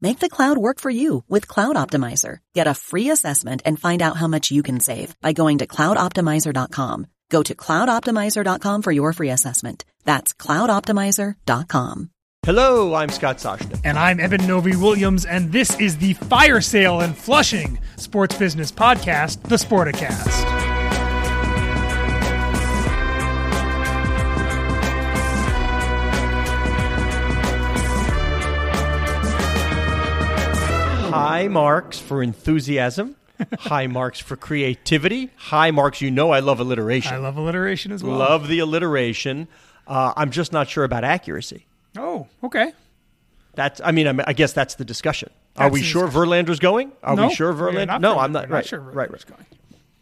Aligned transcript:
Make 0.00 0.18
the 0.18 0.28
cloud 0.28 0.58
work 0.58 0.80
for 0.80 0.90
you 0.90 1.24
with 1.28 1.48
Cloud 1.48 1.76
Optimizer. 1.76 2.38
Get 2.54 2.66
a 2.66 2.74
free 2.74 3.10
assessment 3.10 3.62
and 3.64 3.78
find 3.78 4.02
out 4.02 4.16
how 4.16 4.26
much 4.26 4.50
you 4.50 4.62
can 4.62 4.80
save 4.80 5.18
by 5.20 5.32
going 5.32 5.58
to 5.58 5.66
cloudoptimizer.com. 5.66 7.06
Go 7.30 7.42
to 7.42 7.54
cloudoptimizer.com 7.54 8.82
for 8.82 8.92
your 8.92 9.12
free 9.12 9.30
assessment. 9.30 9.84
That's 10.04 10.32
cloudoptimizer.com. 10.34 12.10
Hello, 12.44 12.94
I'm 12.94 13.08
Scott 13.08 13.38
Soshnick. 13.38 13.80
And 13.84 13.98
I'm 13.98 14.20
Eben 14.20 14.46
Novy 14.46 14.76
Williams, 14.76 15.24
and 15.24 15.50
this 15.50 15.80
is 15.80 15.96
the 15.96 16.12
Fire 16.12 16.60
Sale 16.60 17.00
and 17.00 17.16
Flushing 17.16 17.78
Sports 17.96 18.36
Business 18.36 18.70
Podcast, 18.70 19.42
the 19.44 19.56
Sporticast. 19.56 20.63
High 31.14 31.48
marks 31.48 31.98
for 31.98 32.22
enthusiasm. 32.22 33.16
High 33.58 33.86
marks 33.88 34.20
for 34.20 34.36
creativity. 34.36 35.30
High 35.36 35.70
marks, 35.70 36.00
you 36.00 36.10
know 36.10 36.30
I 36.30 36.40
love 36.40 36.60
alliteration. 36.60 37.14
I 37.14 37.18
love 37.18 37.36
alliteration 37.36 37.92
as 37.92 38.02
well. 38.04 38.16
Love 38.16 38.48
the 38.48 38.60
alliteration. 38.60 39.48
Uh, 39.86 40.12
I'm 40.16 40.30
just 40.30 40.52
not 40.52 40.68
sure 40.68 40.84
about 40.84 41.04
accuracy. 41.04 41.66
Oh, 41.98 42.28
okay. 42.42 42.72
That's. 43.54 43.80
I 43.84 43.92
mean, 43.92 44.06
I'm, 44.06 44.20
I 44.26 44.32
guess 44.32 44.52
that's 44.52 44.74
the 44.76 44.84
discussion. 44.84 45.30
Are 45.56 45.68
we 45.70 45.82
sure 45.82 46.06
discussion. 46.06 46.28
Verlander's 46.28 46.58
going? 46.58 46.92
Are 47.02 47.14
no, 47.14 47.28
we 47.28 47.34
sure 47.34 47.52
Verlander? 47.52 48.00
no, 48.00 48.14
sure. 48.14 48.22
I'm 48.22 48.32
not. 48.32 48.48
Right. 48.50 48.66
sure 48.66 48.80
right. 48.80 49.08
Verlander's 49.10 49.24
Right. 49.28 49.36
going. 49.36 49.46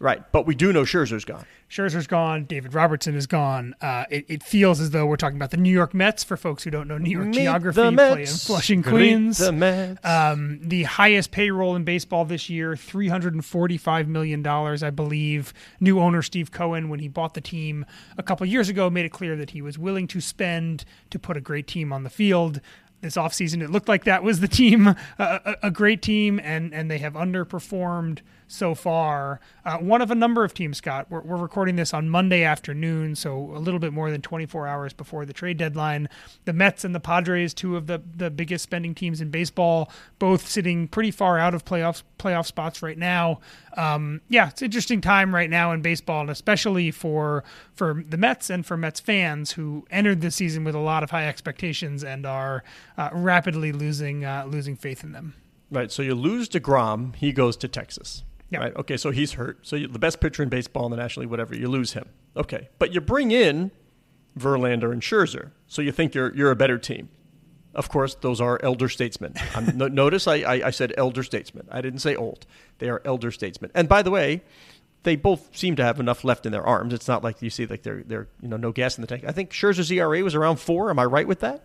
Right. 0.03 0.21
But 0.33 0.47
we 0.47 0.57
do 0.57 0.73
know 0.73 0.83
Scherzer's 0.83 1.25
gone. 1.25 1.47
Scherzer's 1.71 2.09
gone. 2.09 2.45
David 2.45 2.75
Robertson 2.75 3.15
is 3.15 3.29
gone. 3.29 3.77
Uh, 3.81 4.05
it, 4.11 4.25
it 4.29 4.43
feels 4.43 4.81
as 4.81 4.91
though 4.91 5.07
we're 5.07 5.15
talking 5.15 5.37
about 5.37 5.53
the 5.53 5.57
New 5.57 5.71
York 5.71 5.95
Mets 5.95 6.25
for 6.25 6.37
folks 6.37 6.65
who 6.65 6.71
don't 6.73 6.89
know 6.89 6.99
New 6.99 7.09
York 7.13 7.29
Meet 7.29 7.35
geography. 7.35 7.77
the 7.81 7.93
play 7.93 8.11
in 8.11 8.19
Mets. 8.19 8.45
Flushing, 8.45 8.83
Queens. 8.83 9.39
the 9.39 9.53
Mets. 9.53 10.05
Um, 10.05 10.59
the 10.61 10.83
highest 10.83 11.31
payroll 11.31 11.77
in 11.77 11.85
baseball 11.85 12.25
this 12.25 12.51
year, 12.51 12.75
three 12.75 13.07
hundred 13.07 13.35
and 13.35 13.45
forty-five 13.45 14.09
million 14.09 14.43
dollars, 14.43 14.83
I 14.83 14.91
believe. 14.91 15.55
New 15.79 16.01
owner 16.01 16.21
Steve 16.21 16.51
Cohen, 16.51 16.89
when 16.89 16.99
he 16.99 17.07
bought 17.07 17.35
the 17.35 17.41
team 17.41 17.87
a 18.19 18.25
couple 18.25 18.45
years 18.45 18.69
ago, 18.69 18.91
made 18.91 19.05
it 19.05 19.13
clear 19.13 19.37
that 19.37 19.51
he 19.51 19.63
was 19.63 19.79
willing 19.79 20.09
to 20.09 20.21
spend 20.21 20.85
to 21.11 21.19
put 21.21 21.37
a 21.37 21.41
great 21.41 21.69
team 21.69 21.93
on 21.93 22.03
the 22.03 22.11
field. 22.11 22.61
This 23.03 23.15
offseason, 23.17 23.63
it 23.63 23.71
looked 23.71 23.89
like 23.89 24.05
that 24.05 24.23
was 24.23 24.41
the 24.41 24.49
team, 24.49 24.87
a, 24.97 24.97
a, 25.19 25.57
a 25.65 25.71
great 25.71 26.03
team, 26.03 26.41
and 26.43 26.75
and 26.75 26.91
they 26.91 26.99
have 26.99 27.15
underperformed 27.15 28.19
so 28.53 28.75
far. 28.75 29.41
Uh, 29.65 29.79
one 29.79 30.03
of 30.03 30.11
a 30.11 30.15
number 30.15 30.45
of 30.45 30.53
teams, 30.53 30.79
Scott. 30.79 31.07
We're, 31.09 31.23
we're 31.23 31.37
recording 31.37 31.77
this 31.77 31.95
on 31.95 32.09
Monday 32.09 32.45
afternoon, 32.45 33.17
so 33.17 33.35
a 33.55 33.59
little 33.59 33.81
bit 33.81 33.93
more 33.93 34.11
than 34.11 34.21
24 34.21 34.67
hours 34.67 34.93
before 34.93 35.25
the 35.25 35.33
trade 35.33 35.57
deadline. 35.57 36.09
The 36.45 36.53
Mets 36.53 36.85
and 36.85 36.95
the 36.95 37.01
Padres, 37.01 37.55
two 37.55 37.77
of 37.77 37.87
the, 37.87 38.03
the 38.15 38.31
biggest 38.31 38.63
spending 38.63 38.95
teams 38.95 39.21
in 39.21 39.31
baseball, 39.31 39.91
both 40.19 40.47
sitting 40.47 40.87
pretty 40.87 41.11
far 41.11 41.39
out 41.39 41.55
of 41.55 41.65
playoff 41.65 42.03
playoff 42.19 42.47
spots 42.47 42.83
right 42.83 42.99
now. 42.99 43.41
Um, 43.77 44.21
yeah, 44.29 44.49
it's 44.49 44.63
interesting 44.63 45.01
time 45.01 45.35
right 45.35 45.51
now 45.51 45.73
in 45.73 45.81
baseball, 45.81 46.21
and 46.21 46.31
especially 46.31 46.91
for 46.91 47.43
for 47.75 48.05
the 48.07 48.17
Mets 48.19 48.51
and 48.51 48.67
for 48.67 48.77
Mets 48.77 49.01
fans 49.01 49.53
who 49.53 49.87
entered 49.91 50.21
the 50.21 50.31
season 50.31 50.63
with 50.63 50.75
a 50.75 50.81
lot 50.81 51.03
of 51.03 51.11
high 51.11 51.27
expectations 51.27 52.05
and 52.05 52.27
are 52.27 52.63
uh, 52.99 53.09
rapidly 53.13 53.73
losing 53.73 54.25
uh, 54.25 54.45
losing 54.47 54.77
faith 54.77 55.03
in 55.03 55.13
them. 55.13 55.35
Right. 55.73 55.91
So 55.91 56.03
you 56.03 56.15
lose 56.15 56.51
Degrom, 56.51 57.17
he 57.17 57.33
goes 57.33 57.57
to 57.57 57.67
Texas. 57.67 58.25
Yeah. 58.53 58.59
Right. 58.59 58.77
Okay. 58.77 58.97
So 58.97 59.11
he's 59.11 59.33
hurt. 59.33 59.67
So 59.67 59.77
you, 59.77 59.89
the 59.89 59.99
best 59.99 60.21
pitcher 60.21 60.43
in 60.43 60.51
baseball 60.51 60.85
in 60.85 60.91
the 60.91 60.97
National 60.99 61.23
League, 61.23 61.31
whatever, 61.31 61.57
you 61.57 61.69
lose 61.69 61.95
him. 61.95 62.09
Okay. 62.37 62.69
But 62.79 62.93
you 62.93 63.01
bring 63.01 63.31
in 63.31 63.71
Verlander 64.39 64.93
and 64.93 65.01
Scherzer, 65.01 65.51
so 65.67 65.81
you 65.83 65.91
think 65.91 66.15
you're 66.15 66.35
you're 66.35 66.51
a 66.51 66.57
better 66.57 66.79
team. 66.79 67.09
Of 67.75 67.89
course, 67.89 68.15
those 68.17 68.41
are 68.41 68.61
elder 68.63 68.89
statesmen. 68.89 69.35
No, 69.75 69.89
notice 69.89 70.27
I, 70.27 70.37
I, 70.37 70.53
I 70.67 70.71
said 70.71 70.93
elder 70.99 71.23
statesmen. 71.23 71.67
I 71.71 71.81
didn't 71.81 72.01
say 72.01 72.15
old. 72.15 72.45
They 72.79 72.91
are 72.91 73.01
elder 73.07 73.31
statesmen. 73.31 73.71
And 73.75 73.89
by 73.89 74.03
the 74.03 74.11
way, 74.11 74.43
they 75.05 75.17
both 75.17 75.57
seem 75.57 75.77
to 75.77 75.85
have 75.85 75.99
enough 75.99 76.23
left 76.23 76.45
in 76.45 76.53
their 76.53 76.65
arms. 76.65 76.93
It's 76.93 77.09
not 77.09 77.25
like 77.25 77.41
you 77.41 77.49
see 77.49 77.65
like 77.65 77.83
they're 77.83 78.03
they're 78.03 78.29
you 78.43 78.49
know 78.49 78.59
no 78.59 78.73
gas 78.73 78.99
in 78.99 79.01
the 79.01 79.07
tank. 79.07 79.25
I 79.27 79.33
think 79.33 79.51
Scherzer's 79.51 79.91
ERA 79.91 80.23
was 80.23 80.35
around 80.35 80.57
four. 80.57 80.91
Am 80.91 80.99
I 80.99 81.05
right 81.05 81.27
with 81.27 81.41
that? 81.41 81.65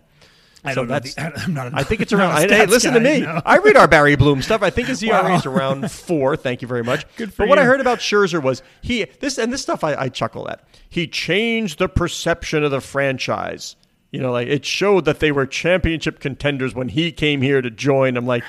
I 0.63 0.73
So 0.73 0.85
don't 0.85 0.89
know. 0.89 0.99
The, 0.99 1.33
I'm 1.45 1.53
not. 1.53 1.73
I 1.73 1.83
think 1.83 2.01
it's 2.01 2.11
around. 2.13 2.31
I, 2.33 2.47
hey, 2.47 2.65
listen 2.65 2.93
to 2.93 2.99
me. 2.99 3.21
no. 3.21 3.41
I 3.45 3.57
read 3.57 3.75
our 3.77 3.87
Barry 3.87 4.15
Bloom 4.15 4.41
stuff. 4.41 4.63
I 4.63 4.69
think 4.69 4.87
his 4.87 5.01
ERA 5.03 5.23
Wow. 5.23 5.35
is 5.37 5.45
around 5.45 5.91
four. 5.91 6.35
Thank 6.35 6.61
you 6.61 6.67
very 6.67 6.83
much. 6.83 7.05
Good 7.15 7.33
for 7.33 7.43
but 7.43 7.49
what 7.49 7.59
I 7.59 7.63
heard 7.65 7.79
about 7.81 7.99
Scherzer 7.99 8.41
was 8.41 8.61
he 8.81 9.05
this 9.19 9.37
and 9.37 9.53
this 9.53 9.61
stuff 9.61 9.83
I, 9.83 9.95
I 9.95 10.09
chuckle 10.09 10.49
at. 10.49 10.63
He 10.89 11.07
changed 11.07 11.79
the 11.79 11.87
perception 11.89 12.63
of 12.63 12.71
the 12.71 12.81
franchise. 12.81 13.75
You 14.11 14.21
know, 14.21 14.31
like 14.31 14.47
it 14.47 14.65
showed 14.65 15.05
that 15.05 15.19
they 15.19 15.31
were 15.31 15.45
championship 15.45 16.19
contenders 16.19 16.73
when 16.73 16.89
he 16.89 17.11
came 17.11 17.41
here 17.41 17.61
to 17.61 17.69
join. 17.69 18.15
I'm 18.17 18.25
like, 18.25 18.43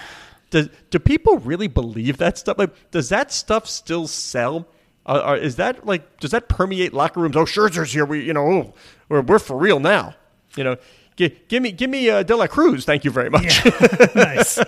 do, 0.50 0.68
do 0.90 0.98
people 1.00 1.38
really 1.38 1.66
believe 1.68 2.16
that 2.18 2.38
stuff? 2.38 2.58
Like, 2.58 2.90
does 2.90 3.08
that 3.10 3.32
stuff 3.32 3.66
still 3.68 4.06
sell? 4.06 4.66
Uh, 5.04 5.20
are, 5.24 5.36
is 5.36 5.56
that 5.56 5.84
like 5.84 6.20
does 6.20 6.30
that 6.30 6.48
permeate 6.48 6.94
locker 6.94 7.20
rooms? 7.20 7.36
Oh, 7.36 7.44
Scherzer's 7.44 7.92
here. 7.92 8.04
We 8.06 8.24
you 8.24 8.32
know 8.32 8.46
oh, 8.46 8.74
we're 9.08 9.20
we're 9.22 9.38
for 9.40 9.58
real 9.58 9.80
now. 9.80 10.14
You 10.56 10.64
know, 10.64 10.76
give, 11.18 11.48
give 11.48 11.62
me 11.62 11.72
give 11.72 11.90
me 11.90 12.08
uh, 12.08 12.22
De 12.22 12.34
La 12.34 12.46
Cruz. 12.46 12.86
Thank 12.86 13.04
you 13.04 13.10
very 13.10 13.28
much. 13.28 13.62
nice. 14.14 14.58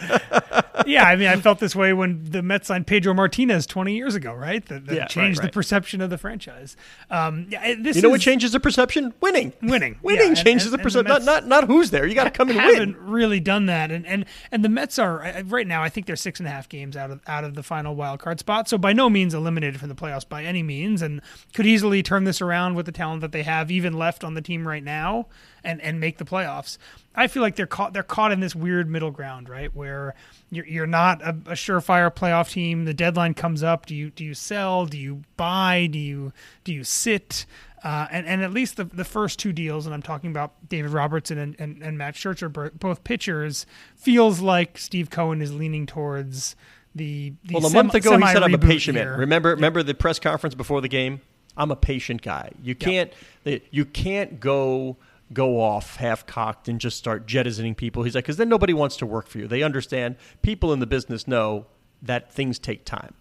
Yeah, 0.87 1.05
I 1.05 1.15
mean, 1.17 1.29
I 1.29 1.37
felt 1.37 1.59
this 1.61 1.77
way 1.77 1.93
when 1.93 2.25
the 2.31 2.43
Mets 2.43 2.67
signed 2.69 2.87
Pedro 2.87 3.13
Martinez 3.15 3.67
20 3.67 3.95
years 3.95 4.15
ago, 4.15 4.33
right? 4.33 4.65
That, 4.67 4.87
that 4.87 4.95
Yeah, 4.95 5.05
changed 5.07 5.39
right. 5.39 5.47
the 5.47 5.53
perception 5.53 6.01
of 6.01 6.11
the 6.11 6.17
franchise. 6.19 6.75
Um, 7.11 7.47
yeah, 7.51 7.75
this 7.79 7.97
You 7.97 8.03
know 8.03 8.09
is, 8.09 8.13
what 8.13 8.21
changes 8.23 8.53
the 8.53 8.61
perception? 8.61 9.13
Winning. 9.21 9.53
Winning. 9.63 9.99
Winning 10.03 10.35
Yeah, 10.35 10.43
changes 10.43 10.73
and- 10.73 10.73
the 10.73 10.77
and 10.77 10.81
the 10.81 10.83
perception. 10.83 11.09
Not, 11.09 11.25
Mets 11.25 11.27
not 11.27 11.47
not 11.47 11.65
who's 11.65 11.91
there. 11.91 12.07
You 12.07 12.15
got 12.15 12.25
to 12.25 12.31
come 12.31 12.51
in 12.51 12.57
and 12.57 12.65
haven't 12.65 12.99
win. 13.01 13.11
really 13.11 13.41
done 13.41 13.67
that, 13.67 13.91
and 13.91 14.07
and 14.07 14.25
and 14.51 14.65
the 14.65 14.69
Mets 14.69 14.99
are 14.99 15.19
right 15.47 15.67
now. 15.67 15.83
I 15.83 15.89
think 15.91 16.07
they're 16.07 16.17
six 16.17 16.41
and 16.41 16.49
a 16.49 16.51
half 16.51 16.69
games 16.69 16.97
out 16.97 17.11
of 17.11 17.21
out 17.27 17.45
of 17.45 17.55
the 17.55 17.63
final 17.63 17.95
wild 17.95 18.19
card 18.21 18.41
spot, 18.41 18.69
so 18.69 18.77
by 18.79 18.93
no 18.93 19.09
means 19.11 19.35
eliminated 19.35 19.79
from 19.79 19.91
the 19.91 19.95
playoffs 19.95 20.29
by 20.29 20.45
any 20.45 20.63
means, 20.63 21.03
and 21.03 21.21
could 21.55 21.67
easily 21.67 22.03
turn 22.03 22.25
this 22.25 22.41
around 22.41 22.75
with 22.75 22.87
the 22.87 22.93
talent 22.93 23.21
that 23.21 23.33
they 23.33 23.43
have, 23.43 23.71
even 23.71 23.93
left 23.93 24.25
on 24.25 24.35
the 24.35 24.43
team 24.43 24.67
right 24.67 24.83
now, 24.83 25.27
and 25.65 25.81
and 25.81 26.01
make 26.01 26.19
the 26.19 26.25
playoffs. 26.25 26.79
I 27.15 27.27
feel 27.27 27.43
like 27.43 27.57
they're 27.57 27.67
caught 27.67 27.93
they're 27.93 28.03
caught 28.03 28.33
in 28.33 28.41
this 28.41 28.55
weird 28.55 28.89
middle 28.89 29.11
ground, 29.11 29.49
right, 29.49 29.75
where 29.75 30.15
you're 30.51 30.67
you're 30.67 30.87
not 30.87 31.21
a, 31.23 31.31
a 31.31 31.55
surefire 31.55 32.15
playoff 32.15 32.51
team. 32.53 32.85
The 32.85 32.95
deadline 32.95 33.35
comes 33.35 33.63
up. 33.63 33.87
Do 33.87 33.95
you 33.95 34.11
do 34.11 34.25
you 34.25 34.35
sell? 34.35 34.87
Do 34.87 34.99
you 34.99 35.23
buy? 35.37 35.89
Do 35.91 35.99
you 35.99 36.33
do 36.65 36.73
you 36.73 36.85
sit? 36.85 37.47
Uh, 37.83 38.07
and, 38.11 38.27
and 38.27 38.43
at 38.43 38.53
least 38.53 38.77
the, 38.77 38.85
the 38.85 39.07
first 39.07 39.39
two 39.39 39.55
deals, 39.55 39.87
and 39.87 39.95
I'm 39.95 40.03
talking 40.03 40.31
about 40.31 40.53
David 40.69 40.91
Robertson 40.91 41.39
and, 41.39 41.57
and, 41.59 41.83
and 41.83 41.97
Matt 41.97 42.15
Scherzer, 42.15 42.53
bo- 42.53 42.69
both 42.79 43.05
pitchers, 43.05 43.65
feels 43.97 44.41
like 44.41 44.77
Steve 44.77 45.09
Cohen 45.09 45.41
is 45.41 45.55
leaning 45.55 45.87
towards 45.87 46.57
the, 46.95 47.33
the 47.43 47.55
Well, 47.55 47.65
a 47.65 47.71
sem- 47.71 47.87
month 47.87 47.95
ago 47.95 48.19
he 48.19 48.27
said 48.27 48.43
I'm 48.43 48.53
a 48.53 48.59
patient 48.59 48.97
year. 48.99 49.13
man. 49.13 49.21
Remember 49.21 49.49
remember 49.51 49.83
the 49.83 49.95
press 49.95 50.19
conference 50.19 50.55
before 50.55 50.83
the 50.83 50.89
game? 50.89 51.23
I'm 51.57 51.71
a 51.71 51.77
patient 51.77 52.21
guy. 52.21 52.51
You 52.63 52.75
can't 52.75 53.11
you 53.45 53.87
can't 53.87 54.41
go 54.41 54.99
go 55.33 55.61
off 55.61 55.97
half 55.97 56.27
cocked 56.27 56.69
and 56.69 56.81
just 56.81 56.97
start 56.99 57.27
jettisoning 57.27 57.75
people. 57.75 58.03
He's 58.03 58.15
like, 58.15 58.25
because 58.25 58.37
then 58.37 58.49
nobody 58.49 58.73
wants 58.73 58.97
to 58.97 59.07
work 59.07 59.29
for 59.29 59.39
you. 59.39 59.47
They 59.47 59.63
understand. 59.63 60.17
People 60.43 60.73
in 60.73 60.81
the 60.81 60.87
business 60.87 61.29
know 61.29 61.67
that 62.03 62.33
things 62.33 62.59
take 62.59 62.85
time. 62.85 63.15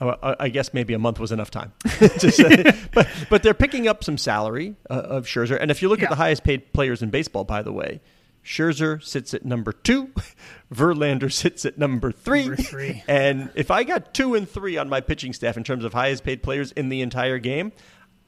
Uh, 0.00 0.34
I 0.40 0.48
guess 0.48 0.74
maybe 0.74 0.94
a 0.94 0.98
month 0.98 1.20
was 1.20 1.30
enough 1.30 1.50
time 1.52 1.72
to 1.98 2.30
say, 2.32 2.64
but 2.92 3.06
but 3.30 3.44
they're 3.44 3.54
picking 3.54 3.86
up 3.86 4.02
some 4.02 4.18
salary 4.18 4.74
uh, 4.90 4.94
of 4.94 5.26
Scherzer. 5.26 5.56
And 5.60 5.70
if 5.70 5.80
you 5.80 5.88
look 5.88 6.00
Yeah. 6.00 6.06
at 6.06 6.10
the 6.10 6.16
highest 6.16 6.42
paid 6.42 6.72
players 6.72 7.02
in 7.02 7.10
baseball, 7.10 7.44
by 7.44 7.62
the 7.62 7.72
way, 7.72 8.00
Scherzer 8.44 9.00
sits 9.00 9.32
at 9.32 9.44
number 9.44 9.70
two, 9.72 10.10
Verlander 10.74 11.30
sits 11.30 11.64
at 11.64 11.78
number 11.78 12.10
three, 12.10 12.46
Number 12.46 12.56
three. 12.62 13.04
and 13.06 13.50
if 13.54 13.70
I 13.70 13.84
got 13.84 14.12
two 14.12 14.34
and 14.34 14.48
three 14.48 14.76
on 14.76 14.88
my 14.88 15.00
pitching 15.00 15.32
staff 15.32 15.56
in 15.56 15.62
terms 15.62 15.84
of 15.84 15.92
highest 15.92 16.24
paid 16.24 16.42
players 16.42 16.72
in 16.72 16.88
the 16.88 17.00
entire 17.02 17.38
game, 17.38 17.70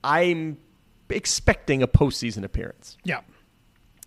I'm 0.04 0.58
expecting 1.08 1.82
a 1.82 1.88
postseason 1.88 2.44
appearance. 2.44 2.96
Yeah. 3.04 3.20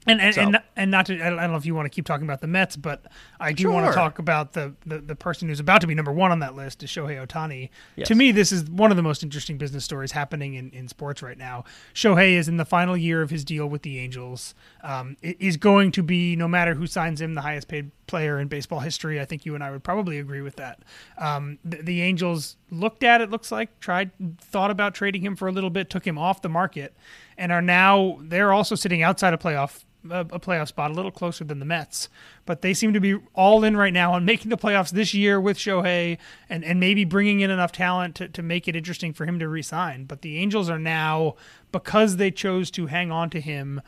And 0.07 0.21
and, 0.21 0.35
So- 0.35 0.41
and 0.41 0.61
and 0.75 0.91
not 0.91 1.05
to 1.07 1.15
I 1.21 1.29
don't 1.29 1.51
know 1.51 1.57
if 1.57 1.65
you 1.65 1.75
want 1.75 1.85
to 1.85 1.89
keep 1.89 2.05
talking 2.05 2.25
about 2.25 2.41
the 2.41 2.47
Mets, 2.47 2.75
but 2.75 3.05
I 3.39 3.51
do 3.53 3.69
want 3.71 3.87
to 3.87 3.93
talk 3.93 4.19
about 4.19 4.53
the, 4.53 4.73
the 4.85 4.99
the 4.99 5.15
person 5.15 5.47
who's 5.49 5.59
about 5.59 5.81
to 5.81 5.87
be 5.87 5.95
number 5.95 6.11
one 6.11 6.31
on 6.31 6.39
that 6.39 6.55
list 6.55 6.83
is 6.83 6.89
Shohei 6.89 7.25
Ohtani. 7.25 7.69
Yes. 7.95 8.07
To 8.07 8.15
me, 8.15 8.31
this 8.31 8.51
is 8.51 8.69
one 8.69 8.91
of 8.91 8.97
the 8.97 9.03
most 9.03 9.23
interesting 9.23 9.57
business 9.57 9.83
stories 9.83 10.11
happening 10.11 10.53
in, 10.53 10.69
in 10.71 10.87
sports 10.87 11.21
right 11.21 11.37
now. 11.37 11.63
Shohei 11.93 12.31
is 12.33 12.47
in 12.47 12.57
the 12.57 12.65
final 12.65 12.95
year 12.95 13.21
of 13.21 13.29
his 13.29 13.43
deal 13.43 13.67
with 13.67 13.81
the 13.81 13.99
Angels. 13.99 14.55
Um, 14.83 15.17
is 15.21 15.57
going 15.57 15.91
to 15.91 16.03
be 16.03 16.35
no 16.35 16.47
matter 16.47 16.73
who 16.75 16.87
signs 16.87 17.19
him, 17.21 17.33
the 17.33 17.41
highest 17.41 17.67
paid 17.67 17.91
player 18.07 18.39
in 18.39 18.47
baseball 18.47 18.79
history. 18.79 19.19
I 19.19 19.25
think 19.25 19.45
you 19.45 19.53
and 19.53 19.63
I 19.63 19.71
would 19.71 19.83
probably 19.83 20.17
agree 20.17 20.39
with 20.41 20.55
that. 20.55 20.79
Um, 21.17 21.59
the, 21.65 21.77
the 21.77 22.01
Angels 22.01 22.55
looked 22.71 23.03
at 23.03 23.19
it, 23.19 23.29
looks 23.29 23.51
like 23.51 23.79
tried, 23.81 24.11
thought 24.39 24.71
about 24.71 24.95
trading 24.95 25.21
him 25.21 25.35
for 25.35 25.47
a 25.47 25.51
little 25.51 25.69
bit, 25.69 25.89
took 25.89 26.05
him 26.07 26.17
off 26.17 26.41
the 26.41 26.47
market, 26.49 26.95
and 27.37 27.51
are 27.51 27.61
now 27.61 28.17
they're 28.21 28.53
also 28.53 28.75
sitting 28.75 29.03
outside 29.03 29.33
a 29.33 29.37
playoff 29.37 29.83
a, 30.11 30.21
a 30.21 30.39
playoff 30.39 30.67
spot, 30.67 30.91
a 30.91 30.93
little 30.93 31.11
closer 31.11 31.43
than 31.43 31.59
the 31.59 31.65
Mets. 31.65 32.09
But 32.45 32.61
they 32.61 32.73
seem 32.73 32.93
to 32.93 32.99
be 32.99 33.19
all 33.33 33.63
in 33.63 33.75
right 33.77 33.93
now 33.93 34.13
on 34.13 34.25
making 34.25 34.49
the 34.49 34.57
playoffs 34.57 34.91
this 34.91 35.13
year 35.13 35.39
with 35.39 35.57
Shohei 35.57 36.17
and, 36.49 36.63
and 36.63 36.79
maybe 36.79 37.05
bringing 37.05 37.41
in 37.41 37.49
enough 37.51 37.71
talent 37.71 38.15
to, 38.15 38.27
to 38.29 38.41
make 38.41 38.67
it 38.67 38.75
interesting 38.75 39.13
for 39.13 39.25
him 39.25 39.39
to 39.39 39.47
resign. 39.47 40.05
But 40.05 40.21
the 40.21 40.37
Angels 40.37 40.69
are 40.69 40.79
now, 40.79 41.35
because 41.71 42.17
they 42.17 42.31
chose 42.31 42.71
to 42.71 42.87
hang 42.87 43.11
on 43.11 43.29
to 43.31 43.41
him, 43.41 43.81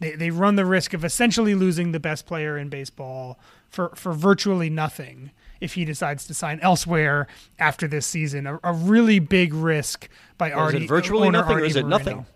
they, 0.00 0.16
they 0.16 0.30
run 0.30 0.56
the 0.56 0.66
risk 0.66 0.94
of 0.94 1.04
essentially 1.04 1.54
losing 1.54 1.92
the 1.92 2.00
best 2.00 2.26
player 2.26 2.58
in 2.58 2.68
baseball 2.68 3.38
for, 3.70 3.92
for 3.94 4.12
virtually 4.12 4.68
nothing 4.68 5.30
if 5.60 5.74
he 5.74 5.84
decides 5.84 6.26
to 6.26 6.34
sign 6.34 6.58
elsewhere 6.60 7.28
after 7.58 7.86
this 7.86 8.04
season. 8.04 8.46
A, 8.46 8.58
a 8.64 8.72
really 8.72 9.20
big 9.20 9.54
risk 9.54 10.08
by 10.36 10.48
Is 10.48 10.54
Artie. 10.54 10.84
it 10.84 10.88
virtually 10.88 11.30
nothing 11.30 11.56
or 11.56 11.60
is 11.64 11.76
it 11.76 11.86
Moreno. 11.86 11.96
nothing? 11.98 12.26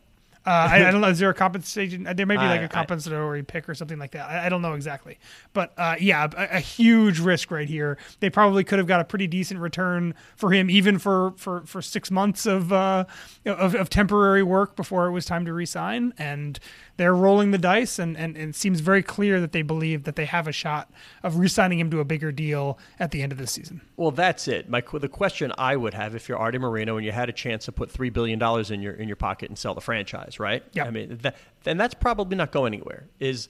Uh, 0.47 0.69
I, 0.71 0.89
I 0.89 0.91
don't 0.91 1.01
know. 1.03 1.09
Is 1.09 1.19
there 1.19 1.31
a 1.31 1.35
compensation? 1.35 2.09
There 2.15 2.27
may 2.27 2.37
be 2.37 2.43
like 2.43 2.61
I- 2.61 2.65
a 2.65 2.69
compensatory 2.69 3.43
pick 3.43 3.69
or 3.69 3.75
something 3.75 3.99
like 3.99 4.13
that. 4.13 4.29
I, 4.29 4.47
I 4.47 4.49
don't 4.49 4.63
know 4.63 4.75
exactly, 4.75 5.19
but 5.53 5.73
uh, 5.77 5.97
yeah, 5.99 6.29
a, 6.37 6.57
a 6.57 6.61
huge 6.61 7.19
risk 7.19 7.51
right 7.51 7.69
here. 7.69 7.99
They 8.21 8.31
probably 8.31 8.65
could 8.65 8.79
have 8.79 8.87
got 8.89 9.01
a 9.01 9.05
pretty 9.05 9.27
decent 9.27 9.61
return 9.61 10.15
for 10.37 10.53
him, 10.53 10.71
even 10.71 10.99
for 10.99 11.33
for, 11.37 11.63
for 11.67 11.83
six 11.83 12.11
months 12.11 12.47
of, 12.47 12.73
uh, 12.73 13.05
of 13.45 13.75
of 13.75 13.91
temporary 13.91 14.43
work 14.43 14.77
before 14.77 15.07
it 15.07 15.13
was 15.13 15.25
time 15.25 15.45
to 15.47 15.53
resign. 15.53 16.15
And 16.19 16.59
they're 16.97 17.15
rolling 17.15 17.51
the 17.51 17.59
dice, 17.59 17.99
and, 17.99 18.17
and, 18.17 18.37
and 18.37 18.51
it 18.51 18.57
seems 18.57 18.81
very 18.81 19.03
clear 19.03 19.41
that 19.41 19.53
they 19.53 19.63
believe 19.63 20.05
that 20.05 20.17
they 20.17 20.25
have 20.25 20.49
a 20.49 20.53
shot 20.53 20.91
of 21.23 21.37
re-signing 21.37 21.79
him 21.79 21.91
to 21.91 22.01
a 22.01 22.05
bigger 22.05 22.33
deal 22.33 22.79
at 22.99 23.11
the 23.11 23.23
end 23.23 23.33
of 23.33 23.39
the 23.39 23.47
season. 23.47 23.83
Well, 23.97 24.11
that's 24.11 24.49
it. 24.49 24.69
My 24.69 24.83
the 24.93 25.09
question 25.09 25.53
I 25.59 25.77
would 25.77 25.95
have 25.95 26.15
if 26.15 26.29
you're 26.29 26.39
Artie 26.39 26.59
Moreno 26.59 26.97
and 26.97 27.05
you 27.05 27.13
had 27.13 27.29
a 27.29 27.33
chance 27.33 27.67
to 27.67 27.73
put 27.73 27.91
three 27.91 28.11
billion 28.11 28.39
dollars 28.39 28.71
in 28.71 28.81
your 28.81 28.95
in 28.95 29.09
your 29.09 29.17
pocket 29.17 29.51
and 29.51 29.59
sell 29.59 29.75
the 29.75 29.81
franchise, 29.81 30.36
right? 30.41 30.63
Yep. 30.73 30.87
I 30.87 30.91
mean, 30.91 31.19
that, 31.23 31.37
then 31.65 31.77
that's 31.77 31.95
probably 31.95 32.37
not 32.37 32.53
going 32.53 32.75
anywhere. 32.75 33.09
Is 33.19 33.49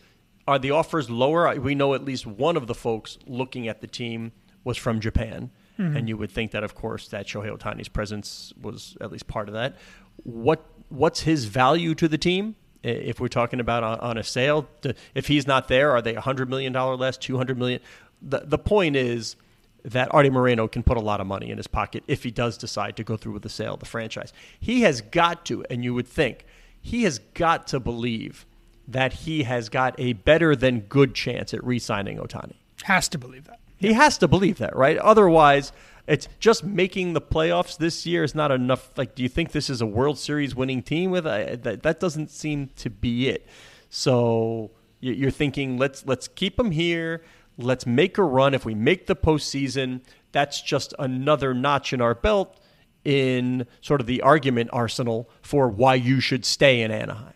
are 0.48 0.58
the 0.58 0.70
offers 0.70 1.10
lower? 1.10 1.58
We 1.58 1.74
know 1.74 1.94
at 1.94 2.04
least 2.04 2.26
one 2.26 2.56
of 2.56 2.66
the 2.66 2.74
folks 2.74 3.18
looking 3.26 3.68
at 3.68 3.80
the 3.80 3.86
team 3.86 4.32
was 4.64 4.76
from 4.76 5.00
Japan, 5.00 5.50
mm-hmm. 5.78 5.96
and 5.96 6.08
you 6.08 6.16
would 6.16 6.30
think 6.30 6.52
that, 6.52 6.62
of 6.64 6.74
course, 6.74 7.08
that 7.08 7.26
Shohei 7.26 7.56
Ohtani's 7.56 7.88
presence 7.88 8.52
was 8.60 8.96
at 9.00 9.10
least 9.10 9.26
part 9.26 9.48
of 9.48 9.54
that. 9.54 9.76
What 10.22 10.64
what's 10.88 11.20
his 11.20 11.46
value 11.46 11.94
to 11.96 12.08
the 12.08 12.18
team? 12.18 12.56
If 12.82 13.18
we're 13.18 13.28
talking 13.28 13.58
about 13.58 13.82
on, 13.82 13.98
on 13.98 14.18
a 14.18 14.22
sale, 14.22 14.68
to- 14.82 14.94
if 15.14 15.26
he's 15.26 15.46
not 15.46 15.66
there, 15.66 15.90
are 15.90 16.02
they 16.02 16.14
hundred 16.14 16.48
million 16.48 16.72
dollar 16.72 16.96
less, 16.96 17.16
two 17.16 17.36
hundred 17.36 17.58
million? 17.58 17.80
The 18.22 18.42
the 18.44 18.58
point 18.58 18.96
is 18.96 19.36
that 19.84 20.12
Artie 20.12 20.30
Moreno 20.30 20.66
can 20.66 20.82
put 20.82 20.96
a 20.96 21.00
lot 21.00 21.20
of 21.20 21.26
money 21.26 21.50
in 21.50 21.58
his 21.58 21.68
pocket 21.68 22.02
if 22.08 22.24
he 22.24 22.30
does 22.30 22.58
decide 22.58 22.96
to 22.96 23.04
go 23.04 23.16
through 23.16 23.32
with 23.32 23.42
the 23.42 23.48
sale 23.48 23.74
of 23.74 23.80
the 23.80 23.86
franchise. 23.86 24.32
He 24.58 24.82
has 24.82 25.00
got 25.00 25.44
to, 25.46 25.64
and 25.70 25.84
you 25.84 25.94
would 25.94 26.08
think, 26.08 26.44
he 26.86 27.02
has 27.02 27.18
got 27.34 27.66
to 27.66 27.80
believe 27.80 28.46
that 28.86 29.12
he 29.12 29.42
has 29.42 29.68
got 29.68 29.98
a 29.98 30.12
better 30.12 30.54
than 30.54 30.78
good 30.82 31.16
chance 31.16 31.52
at 31.52 31.64
re 31.64 31.80
signing 31.80 32.18
Ohtani. 32.18 32.54
Has 32.84 33.08
to 33.08 33.18
believe 33.18 33.44
that. 33.46 33.58
He 33.76 33.92
has 33.94 34.16
to 34.18 34.28
believe 34.28 34.58
that, 34.58 34.76
right? 34.76 34.96
Otherwise, 34.98 35.72
it's 36.06 36.28
just 36.38 36.62
making 36.62 37.12
the 37.12 37.20
playoffs 37.20 37.76
this 37.76 38.06
year 38.06 38.22
is 38.22 38.36
not 38.36 38.52
enough. 38.52 38.96
Like, 38.96 39.16
do 39.16 39.24
you 39.24 39.28
think 39.28 39.50
this 39.50 39.68
is 39.68 39.80
a 39.80 39.86
World 39.86 40.16
Series 40.16 40.54
winning 40.54 40.80
team 40.80 41.10
with 41.10 41.26
I 41.26 41.56
that? 41.56 41.82
That 41.82 41.98
doesn't 41.98 42.30
seem 42.30 42.70
to 42.76 42.88
be 42.88 43.28
it. 43.30 43.48
So 43.90 44.70
you- 45.00 45.12
you're 45.12 45.32
thinking, 45.32 45.78
let's 45.78 46.06
let's 46.06 46.28
keep 46.28 46.58
him 46.58 46.70
here. 46.70 47.24
Let's 47.58 47.84
make 47.84 48.16
a 48.16 48.22
run. 48.22 48.54
If 48.54 48.64
we 48.64 48.76
make 48.76 49.08
the 49.08 49.16
postseason, 49.16 50.02
that's 50.30 50.60
just 50.62 50.94
another 51.00 51.52
notch 51.52 51.92
in 51.92 52.00
our 52.00 52.14
belt 52.14 52.60
in 53.06 53.66
sort 53.80 54.00
of 54.00 54.08
the 54.08 54.20
argument 54.20 54.68
arsenal 54.72 55.30
for 55.40 55.68
why 55.68 55.94
you 55.94 56.18
should 56.18 56.44
stay 56.44 56.82
in 56.82 56.90
Anaheim. 56.90 57.34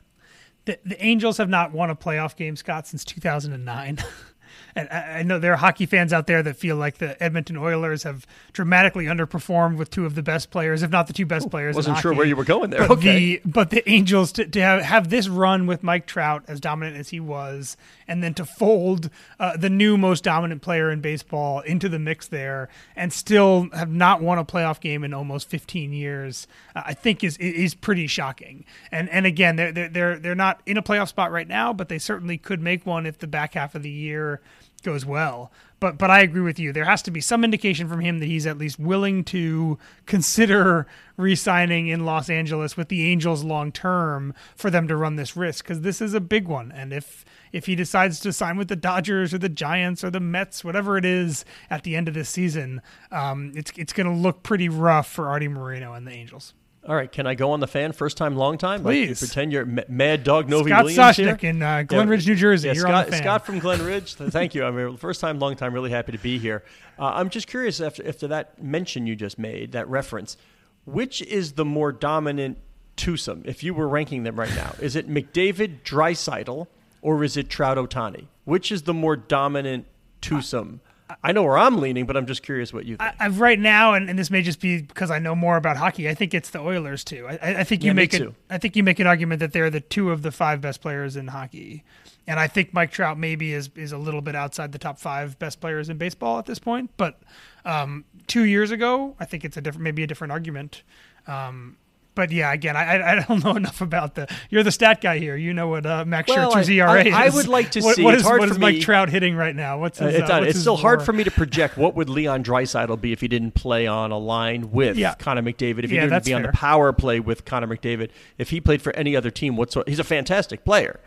the, 0.64 0.78
the 0.84 1.02
Angels 1.02 1.38
have 1.38 1.49
not 1.49 1.70
won 1.70 1.90
a 1.90 1.96
playoff 1.96 2.34
game, 2.34 2.56
Scott, 2.56 2.88
since 2.88 3.05
2009. 3.05 3.99
and 4.75 4.88
I, 4.90 5.19
I 5.19 5.22
know 5.22 5.38
there 5.38 5.52
are 5.52 5.56
hockey 5.56 5.87
fans 5.87 6.12
out 6.12 6.26
there 6.26 6.43
that 6.43 6.56
feel 6.56 6.76
like 6.76 6.99
the 6.99 7.20
Edmonton 7.22 7.56
Oilers 7.56 8.02
have 8.05 8.26
dramatically 8.52 9.06
underperformed 9.06 9.76
with 9.76 9.90
two 9.90 10.06
of 10.06 10.14
the 10.14 10.22
best 10.22 10.50
players, 10.50 10.82
if 10.82 10.90
not 10.90 11.06
the 11.06 11.12
two 11.12 11.26
best 11.26 11.50
players. 11.50 11.75
in 11.75 11.78
Wasn't 11.78 11.99
sure 11.99 12.12
where 12.12 12.26
you 12.26 12.37
were 12.37 12.44
going 12.44 12.70
there. 12.70 12.81
But 12.81 12.99
Okay. 12.99 13.37
the 13.37 13.43
but 13.44 13.70
the 13.70 13.88
Angels 13.88 14.32
to, 14.32 14.46
to 14.46 14.61
have, 14.61 14.82
have 14.82 15.11
this 15.11 15.28
run 15.28 15.67
with 15.67 15.82
Mike 15.82 16.06
Trout 16.06 16.44
as 16.49 16.61
dominant 16.61 16.96
as 16.96 17.08
he 17.11 17.20
was, 17.20 17.76
and 18.06 18.22
then 18.22 18.34
to 18.34 18.44
fold 18.44 19.11
uh, 19.38 19.56
the 19.56 19.70
new 19.70 19.96
most 19.96 20.25
dominant 20.25 20.62
player 20.62 20.90
in 20.90 21.00
baseball 21.00 21.61
into 21.61 21.88
the 21.88 21.99
mix 21.99 22.28
there, 22.28 22.69
and 22.96 23.12
still 23.12 23.69
have 23.73 23.90
not 23.90 24.20
won 24.23 24.38
a 24.38 24.44
playoff 24.44 24.81
game 24.81 25.05
in 25.05 25.12
almost 25.14 25.49
15 25.49 25.93
years, 25.93 26.46
uh, 26.76 26.82
I 26.87 26.94
think 26.94 27.25
is 27.25 27.37
is 27.38 27.75
pretty 27.75 28.06
shocking. 28.06 28.64
And 28.93 29.08
and 29.11 29.26
again, 29.26 29.56
they're 29.56 29.73
they're 29.73 29.88
they're 29.88 30.19
they're 30.19 30.34
not 30.34 30.61
in 30.66 30.76
a 30.76 30.82
playoff 30.82 31.08
spot 31.08 31.31
right 31.32 31.49
now, 31.49 31.73
but 31.73 31.88
they 31.88 31.99
certainly 31.99 32.38
could 32.38 32.61
make 32.61 32.87
one 32.87 33.06
if 33.06 33.19
the 33.19 33.26
back 33.26 33.55
half 33.55 33.75
of 33.75 33.82
the 33.82 33.90
year 33.90 34.40
goes 34.82 35.04
well. 35.04 35.52
But 35.81 35.97
but 35.97 36.11
I 36.11 36.21
agree 36.21 36.43
with 36.43 36.59
you. 36.59 36.73
There 36.73 36.85
has 36.85 37.00
to 37.02 37.11
be 37.11 37.21
some 37.21 37.43
indication 37.43 37.88
from 37.88 38.00
him 38.00 38.19
that 38.19 38.26
he's 38.26 38.47
at 38.47 38.59
least 38.59 38.78
willing 38.78 39.25
to 39.25 39.78
consider 40.07 40.87
re-signing 41.16 41.88
in 41.88 42.04
Los 42.04 42.28
Angeles 42.28 42.76
with 42.76 42.88
the 42.88 43.11
Angels 43.11 43.43
long 43.43 43.73
term 43.73 44.35
for 44.54 44.71
them 44.71 44.87
to 44.88 44.97
run 44.97 45.16
this 45.16 45.37
risk 45.37 45.64
because 45.64 45.81
this 45.81 46.00
is 46.00 46.12
a 46.12 46.21
big 46.21 46.49
one. 46.49 46.71
And 46.71 46.93
if 46.93 47.25
if 47.52 47.66
he 47.66 47.75
decides 47.75 48.21
to 48.21 48.33
sign 48.33 48.59
with 48.59 48.69
the 48.69 48.76
Dodgers 48.76 49.33
or 49.33 49.38
the 49.38 49.49
Giants 49.49 50.04
or 50.04 50.11
the 50.11 50.21
Mets, 50.21 50.62
whatever 50.62 50.99
it 50.99 51.04
is 51.04 51.45
at 51.71 51.83
the 51.83 51.97
end 51.97 52.09
of 52.09 52.14
this 52.14 52.28
season, 52.28 52.83
um, 53.11 53.52
it's 53.57 53.73
it's 53.76 53.93
going 53.95 54.07
to 54.07 54.14
look 54.14 54.43
pretty 54.43 54.69
rough 54.69 55.11
for 55.11 55.28
Artie 55.28 55.49
Moreno 55.49 55.95
and 55.95 56.07
the 56.07 56.12
Angels. 56.12 56.52
All 56.88 56.94
right, 56.94 57.12
can 57.12 57.26
I 57.26 57.34
go 57.34 57.50
on 57.52 57.60
the 57.60 57.66
fan 57.66 57.92
first 57.92 58.16
time, 58.16 58.37
long 58.37 58.56
time? 58.56 58.82
Like, 58.82 58.94
Please. 58.94 59.18
pretend 59.20 59.52
you're 59.52 59.62
M- 59.62 59.80
Mad 59.88 60.25
Dog 60.25 60.49
Novy 60.49 60.70
Scott 60.70 60.84
Williams 60.87 61.16
here? 61.16 61.38
In 61.42 61.62
uh, 61.62 61.82
Glen 61.82 62.08
Ridge, 62.08 62.26
New 62.26 62.34
Jersey. 62.34 62.68
Yeah, 62.68 62.75
You're 62.75 62.82
Scott, 62.82 62.94
on 62.94 63.04
the 63.06 63.10
fan. 63.12 63.22
Scott 63.22 63.46
from 63.46 63.58
Glen 63.58 63.82
Ridge. 63.84 64.14
Thank 64.14 64.54
you. 64.54 64.64
I'm 64.64 64.75
mean, 64.75 64.96
first 64.96 65.20
time, 65.20 65.38
long 65.38 65.56
time. 65.56 65.75
Really 65.75 65.90
happy 65.90 66.12
to 66.12 66.18
be 66.18 66.38
here. 66.38 66.64
Uh, 66.99 67.12
I'm 67.14 67.28
just 67.28 67.46
curious 67.49 67.80
after, 67.82 68.06
after 68.08 68.28
that 68.28 68.62
mention 68.62 69.06
you 69.06 69.14
just 69.14 69.38
made, 69.38 69.72
that 69.72 69.88
reference, 69.88 70.38
which 70.87 71.20
is 71.22 71.52
the 71.52 71.66
more 71.66 71.92
dominant 71.92 72.56
twosome 72.96 73.42
if 73.46 73.62
you 73.62 73.75
were 73.75 73.88
ranking 73.88 74.22
them 74.22 74.38
right 74.38 74.54
now? 74.54 74.75
Is 74.80 74.96
it 74.96 75.08
McDavid, 75.08 75.82
Draisaitl, 75.82 76.66
or 77.02 77.25
is 77.25 77.37
it 77.37 77.49
Trout 77.50 77.76
Ohtani? 77.76 78.26
Which 78.44 78.72
is 78.72 78.82
the 78.82 78.94
more 78.94 79.16
dominant 79.16 79.87
twosome? 80.20 80.80
I 81.23 81.33
know 81.33 81.43
where 81.43 81.59
I'm 81.59 81.79
leaning, 81.79 82.07
but 82.07 82.17
I'm 82.17 82.26
just 82.26 82.43
curious 82.43 82.73
what 82.73 82.85
you 82.87 82.97
think. 82.97 83.11
I, 83.21 83.26
I've 83.26 83.40
right 83.40 83.59
now, 83.59 83.95
and, 83.95 84.09
and 84.11 84.19
this 84.19 84.31
may 84.31 84.43
just 84.43 84.61
be 84.61 84.83
because 84.83 85.11
I 85.11 85.19
know 85.19 85.35
more 85.35 85.57
about 85.57 85.76
hockey. 85.76 86.09
I 86.09 86.14
think 86.14 86.35
it's 86.35 86.50
the 86.50 86.61
Oilers 86.61 87.05
too. 87.05 87.26
I, 87.29 87.33
I- 87.43 87.55
I 87.61 87.64
think 87.64 87.83
you 87.83 87.88
Yeah, 87.88 87.95
make 87.95 88.14
it. 88.14 88.35
I 88.49 88.59
think 88.59 88.76
you 88.76 88.83
make 88.83 88.99
an 89.00 89.07
argument 89.07 89.40
that 89.40 89.52
they're 89.52 89.71
the 89.71 89.81
two 89.81 90.11
of 90.11 90.23
the 90.23 90.31
five 90.33 90.61
best 90.61 90.81
players 90.81 91.17
in 91.17 91.29
hockey, 91.29 91.85
and 92.26 92.38
I 92.40 92.47
think 92.47 92.73
Mike 92.75 92.90
Trout 92.93 93.19
maybe 93.19 93.52
is 93.52 93.71
is 93.76 93.93
a 93.93 93.99
little 93.99 94.21
bit 94.21 94.35
outside 94.35 94.73
the 94.73 94.79
top 94.79 94.99
five 94.99 95.38
best 95.38 95.61
players 95.61 95.88
in 95.88 95.97
baseball 95.99 96.38
at 96.38 96.47
this 96.47 96.59
point. 96.59 96.90
But 96.97 97.21
um, 97.64 98.05
two 98.26 98.45
years 98.45 98.71
ago, 98.71 99.14
I 99.21 99.25
think 99.25 99.45
it's 99.45 99.57
a 99.57 99.61
different, 99.61 99.83
maybe 99.85 100.02
a 100.02 100.07
different 100.07 100.33
argument. 100.33 100.83
Um, 101.26 101.76
but 102.14 102.31
yeah, 102.33 102.52
again, 102.52 102.76
I, 102.76 103.00
I- 103.19 103.25
don't 103.26 103.43
know 103.45 103.57
enough 103.57 103.81
about 103.81 104.14
the. 104.14 104.26
You're 104.50 104.62
the 104.62 104.73
stat 104.73 105.00
guy 105.00 105.19
here. 105.19 105.37
You 105.37 105.55
know 105.55 105.69
what 105.69 105.87
uh, 105.87 106.05
Max 106.05 106.29
Well, 106.29 106.52
Scherzer's 106.52 106.69
I- 106.69 106.73
ERA 106.73 106.90
I- 106.90 107.02
is. 107.02 107.14
I 107.14 107.29
would 107.37 107.49
like 107.49 107.71
to 107.73 107.81
What- 107.85 107.97
see- 107.97 108.02
What 108.05 108.14
it's 108.14 108.23
is, 108.23 108.26
hard 108.29 108.40
what 108.40 108.49
for 108.49 108.55
is 108.55 108.59
Mike 108.59 108.75
me- 108.76 108.81
Trout 108.81 109.09
hitting 109.11 109.37
right 109.37 109.55
now? 109.55 109.79
What's 109.79 110.00
Uh, 110.02 110.07
it's, 110.07 110.31
uh, 110.31 110.40
it's 110.43 110.52
his 110.55 110.61
still 110.62 110.76
hard 110.76 111.02
for 111.02 111.12
me 111.12 111.25
to 111.25 111.31
project 111.31 111.76
what 111.76 111.95
would 111.95 112.09
Leon 112.09 112.43
Draisaitl 112.45 113.00
be 113.00 113.12
if 113.12 113.21
he 113.21 113.29
didn't 113.29 113.52
play 113.52 113.87
on 113.87 114.11
a 114.11 114.19
line 114.19 114.71
with 114.73 114.97
Yeah. 114.97 115.14
Connor 115.14 115.43
McDavid, 115.43 115.85
if 115.85 115.90
he 115.90 115.97
Yeah, 115.97 116.07
didn't 116.07 116.25
be 116.25 116.35
on 116.35 116.43
the 116.43 116.49
power 116.52 116.93
play 116.93 117.21
with 117.21 117.45
Connor 117.45 117.67
McDavid, 117.69 118.11
if 118.38 118.50
he 118.50 118.61
played 118.61 118.83
for 118.83 118.95
any 118.97 119.14
other 119.17 119.31
team 119.31 119.57
whatsoever. 119.57 119.88
He's 119.88 119.99
a 120.00 120.05
fantastic 120.05 120.64
player. 120.64 121.00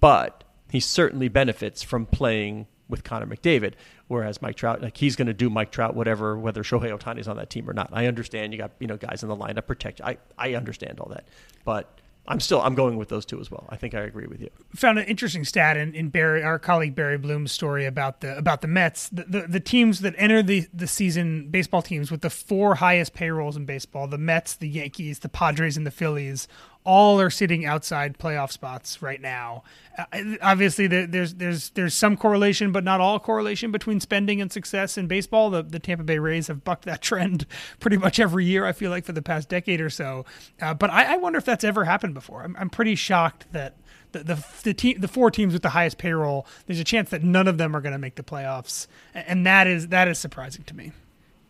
but 0.00 0.44
he 0.70 0.80
certainly 0.80 1.28
benefits 1.28 1.82
from 1.82 2.06
playing 2.06 2.66
with 2.92 3.02
Connor 3.02 3.26
McDavid. 3.26 3.72
Whereas 4.06 4.40
Mike 4.40 4.54
Trout, 4.54 4.82
like 4.82 4.96
he's 4.96 5.16
going 5.16 5.26
to 5.26 5.34
do 5.34 5.50
Mike 5.50 5.72
Trout 5.72 5.96
whatever, 5.96 6.38
whether 6.38 6.62
Shohei 6.62 6.96
Ohtani's 6.96 7.26
on 7.26 7.36
that 7.38 7.50
team 7.50 7.68
or 7.68 7.72
not. 7.72 7.88
I 7.92 8.06
understand 8.06 8.52
you 8.52 8.58
got 8.58 8.70
you 8.78 8.86
know 8.86 8.96
guys 8.96 9.24
in 9.24 9.28
the 9.28 9.36
lineup 9.36 9.66
protect. 9.66 10.00
I 10.00 10.18
I 10.38 10.54
understand 10.54 11.00
all 11.00 11.08
that, 11.08 11.26
but 11.64 11.98
I'm 12.28 12.38
still 12.38 12.60
I'm 12.60 12.76
going 12.76 12.96
with 12.96 13.08
those 13.08 13.24
two 13.24 13.40
as 13.40 13.50
well. 13.50 13.66
I 13.70 13.76
think 13.76 13.94
I 13.94 14.00
agree 14.00 14.26
with 14.26 14.40
you. 14.40 14.50
Found 14.76 14.98
an 14.98 15.06
interesting 15.06 15.44
stat 15.44 15.76
in, 15.76 15.92
in 15.94 16.08
Barry, 16.08 16.42
our 16.42 16.58
colleague 16.58 16.94
Barry 16.94 17.18
Bloom's 17.18 17.50
story 17.50 17.84
about 17.84 18.20
the 18.20 18.38
about 18.38 18.60
the 18.60 18.68
Mets. 18.68 19.08
The, 19.08 19.24
the, 19.24 19.40
the 19.48 19.60
teams 19.60 20.00
that 20.02 20.14
enter 20.16 20.42
the 20.42 20.66
the 20.72 20.86
season, 20.86 21.48
baseball 21.48 21.82
teams 21.82 22.12
with 22.12 22.20
the 22.20 22.30
four 22.30 22.76
highest 22.76 23.14
payrolls 23.14 23.56
in 23.56 23.64
baseball: 23.64 24.06
the 24.06 24.18
Mets, 24.18 24.54
the 24.54 24.68
Yankees, 24.68 25.18
the 25.20 25.28
Padres, 25.28 25.76
and 25.76 25.86
the 25.86 25.90
Phillies 25.90 26.46
all 26.84 27.20
are 27.20 27.30
sitting 27.30 27.64
outside 27.64 28.18
playoff 28.18 28.50
spots 28.50 29.00
right 29.02 29.20
now. 29.20 29.62
Uh, 29.96 30.36
obviously, 30.40 30.86
there, 30.86 31.06
there's 31.06 31.34
there's 31.34 31.70
there's 31.70 31.94
some 31.94 32.16
correlation, 32.16 32.72
but 32.72 32.82
not 32.82 33.00
all 33.00 33.20
correlation 33.20 33.70
between 33.70 34.00
spending 34.00 34.40
and 34.40 34.50
success 34.50 34.98
in 34.98 35.06
baseball. 35.06 35.50
The 35.50 35.62
the 35.62 35.78
Tampa 35.78 36.04
Bay 36.04 36.18
Rays 36.18 36.48
have 36.48 36.64
bucked 36.64 36.84
that 36.84 37.00
trend 37.02 37.46
pretty 37.80 37.96
much 37.96 38.18
every 38.18 38.44
year. 38.44 38.64
I 38.64 38.72
feel 38.72 38.90
like 38.90 39.04
for 39.04 39.12
the 39.12 39.22
past 39.22 39.48
decade 39.48 39.80
or 39.80 39.90
so. 39.90 40.24
Uh, 40.60 40.74
but 40.74 40.90
I, 40.90 41.14
I, 41.14 41.16
wonder 41.16 41.38
if 41.38 41.44
that's 41.44 41.64
ever 41.64 41.84
happened 41.84 42.14
before. 42.14 42.42
I'm, 42.42 42.56
I'm 42.58 42.70
pretty 42.70 42.94
shocked 42.94 43.46
that. 43.52 43.76
The, 44.12 44.24
the 44.24 44.46
the 44.64 44.74
team 44.74 45.00
the 45.00 45.08
four 45.08 45.30
teams 45.30 45.54
with 45.54 45.62
the 45.62 45.70
highest 45.70 45.96
payroll 45.96 46.46
there's 46.66 46.78
a 46.78 46.84
chance 46.84 47.08
that 47.08 47.24
none 47.24 47.48
of 47.48 47.56
them 47.56 47.74
are 47.74 47.80
going 47.80 47.94
to 47.94 47.98
make 47.98 48.16
the 48.16 48.22
playoffs 48.22 48.86
and 49.14 49.46
that 49.46 49.66
is 49.66 49.88
that 49.88 50.06
is 50.06 50.18
surprising 50.18 50.64
to 50.64 50.76
me. 50.76 50.92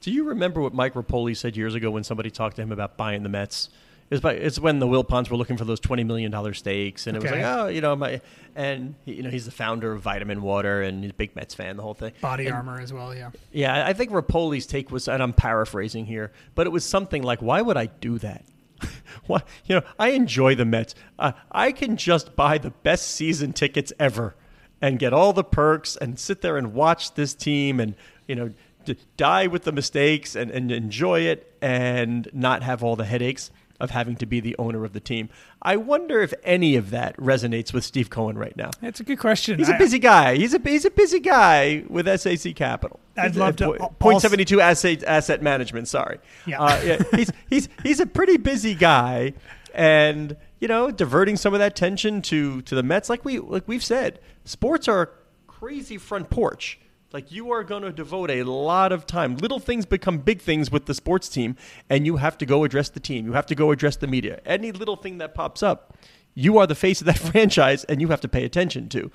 Do 0.00 0.12
you 0.12 0.22
remember 0.22 0.60
what 0.60 0.72
Mike 0.72 0.94
Repole 0.94 1.36
said 1.36 1.56
years 1.56 1.74
ago 1.74 1.90
when 1.90 2.04
somebody 2.04 2.30
talked 2.30 2.54
to 2.56 2.62
him 2.62 2.70
about 2.70 2.96
buying 2.96 3.24
the 3.24 3.28
Mets? 3.28 3.68
It's, 4.12 4.20
by, 4.20 4.34
it's 4.34 4.60
when 4.60 4.78
the 4.78 4.86
Wilpons 4.86 5.30
were 5.30 5.38
looking 5.38 5.56
for 5.56 5.64
those 5.64 5.80
twenty 5.80 6.04
million 6.04 6.30
dollar 6.30 6.52
stakes, 6.52 7.06
and 7.06 7.16
it 7.16 7.22
was 7.22 7.32
like, 7.32 7.42
oh, 7.42 7.68
you 7.68 7.80
know, 7.80 7.96
my, 7.96 8.20
and 8.54 8.94
he, 9.06 9.14
you 9.14 9.22
know, 9.22 9.30
he's 9.30 9.46
the 9.46 9.50
founder 9.50 9.90
of 9.90 10.02
Vitamin 10.02 10.42
Water, 10.42 10.82
and 10.82 11.02
he's 11.02 11.12
a 11.12 11.14
big 11.14 11.34
Mets 11.34 11.54
fan, 11.54 11.78
the 11.78 11.82
whole 11.82 11.94
thing. 11.94 12.12
Body 12.20 12.44
and, 12.46 12.54
armor 12.54 12.78
as 12.78 12.92
well, 12.92 13.14
yeah. 13.14 13.30
Yeah, 13.52 13.86
I 13.86 13.94
think 13.94 14.10
Repole's 14.10 14.66
take 14.66 14.90
was, 14.90 15.08
and 15.08 15.22
I'm 15.22 15.32
paraphrasing 15.32 16.04
here, 16.04 16.30
but 16.54 16.66
it 16.66 16.70
was 16.70 16.84
something 16.84 17.22
like, 17.22 17.40
why 17.40 17.62
would 17.62 17.78
I 17.78 17.86
do 17.86 18.18
that? 18.18 18.44
Why, 19.26 19.42
you 19.64 19.76
know, 19.76 19.82
I 19.98 20.08
enjoy 20.08 20.56
the 20.56 20.64
Mets. 20.66 20.94
Uh, 21.18 21.32
I 21.50 21.70
can 21.72 21.96
just 21.96 22.36
buy 22.36 22.58
the 22.58 22.70
best 22.70 23.12
season 23.12 23.54
tickets 23.54 23.94
ever, 23.98 24.34
and 24.82 24.98
get 24.98 25.14
all 25.14 25.32
the 25.32 25.44
perks, 25.44 25.96
and 25.96 26.18
sit 26.18 26.42
there 26.42 26.58
and 26.58 26.74
watch 26.74 27.14
this 27.14 27.32
team, 27.32 27.80
and 27.80 27.94
you 28.26 28.34
know, 28.34 28.52
d- 28.84 28.98
die 29.16 29.46
with 29.46 29.62
the 29.62 29.72
mistakes, 29.72 30.34
and, 30.34 30.50
and 30.50 30.70
enjoy 30.70 31.20
it, 31.20 31.56
and 31.62 32.28
not 32.34 32.62
have 32.62 32.82
all 32.82 32.96
the 32.96 33.06
headaches 33.06 33.50
of 33.82 33.90
having 33.90 34.14
to 34.16 34.24
be 34.24 34.38
the 34.38 34.54
owner 34.58 34.84
of 34.84 34.92
the 34.92 35.00
team. 35.00 35.28
I 35.60 35.76
wonder 35.76 36.20
if 36.22 36.32
any 36.44 36.76
of 36.76 36.90
that 36.90 37.16
resonates 37.16 37.72
with 37.72 37.84
Steve 37.84 38.08
Cohen 38.08 38.38
right 38.38 38.56
now. 38.56 38.70
That's 38.80 39.00
a 39.00 39.04
good 39.04 39.18
question. 39.18 39.58
He's 39.58 39.68
a 39.68 39.76
busy 39.76 39.98
guy. 39.98 40.36
He's 40.36 40.54
a 40.54 40.60
he's 40.64 40.84
a 40.84 40.90
busy 40.90 41.18
guy 41.18 41.84
with 41.88 42.06
SAC 42.06 42.54
Capital. 42.54 43.00
I'd 43.16 43.36
love 43.36 43.56
to. 43.56 43.90
Point 43.98 44.22
seventy 44.22 44.44
two 44.44 44.60
asset 44.60 45.02
asset 45.02 45.42
management. 45.42 45.88
Sorry. 45.88 46.20
Yeah. 46.46 46.62
Uh, 46.62 46.80
yeah. 46.82 47.02
he's 47.10 47.32
he's 47.50 47.68
he's 47.82 48.00
a 48.00 48.06
pretty 48.06 48.36
busy 48.36 48.74
guy, 48.74 49.34
and 49.74 50.36
you 50.60 50.68
know, 50.68 50.92
diverting 50.92 51.36
some 51.36 51.52
of 51.52 51.58
that 51.58 51.74
tension 51.74 52.22
to 52.22 52.62
to 52.62 52.74
the 52.76 52.84
Mets, 52.84 53.10
like 53.10 53.24
we 53.24 53.40
like 53.40 53.66
we've 53.66 53.84
said, 53.84 54.20
sports 54.44 54.86
are 54.86 55.02
a 55.02 55.08
crazy 55.48 55.98
front 55.98 56.30
porch. 56.30 56.78
Like 57.12 57.30
you 57.30 57.50
are 57.52 57.62
going 57.62 57.82
to 57.82 57.92
devote 57.92 58.30
a 58.30 58.42
lot 58.42 58.90
of 58.90 59.06
time. 59.06 59.36
Little 59.36 59.58
things 59.58 59.84
become 59.84 60.18
big 60.18 60.40
things 60.40 60.70
with 60.70 60.86
the 60.86 60.94
sports 60.94 61.28
team, 61.28 61.56
and 61.90 62.06
you 62.06 62.16
have 62.16 62.38
to 62.38 62.46
go 62.46 62.64
address 62.64 62.88
the 62.88 63.00
team. 63.00 63.26
You 63.26 63.32
have 63.32 63.46
to 63.46 63.54
go 63.54 63.70
address 63.70 63.96
the 63.96 64.06
media. 64.06 64.40
Any 64.46 64.72
little 64.72 64.96
thing 64.96 65.18
that 65.18 65.34
pops 65.34 65.62
up, 65.62 65.96
you 66.34 66.56
are 66.58 66.66
the 66.66 66.74
face 66.74 67.00
of 67.00 67.06
that 67.06 67.18
franchise, 67.32 67.84
and 67.84 68.00
you 68.00 68.08
have 68.08 68.22
to 68.22 68.28
pay 68.28 68.44
attention 68.44 68.88
to. 68.90 69.10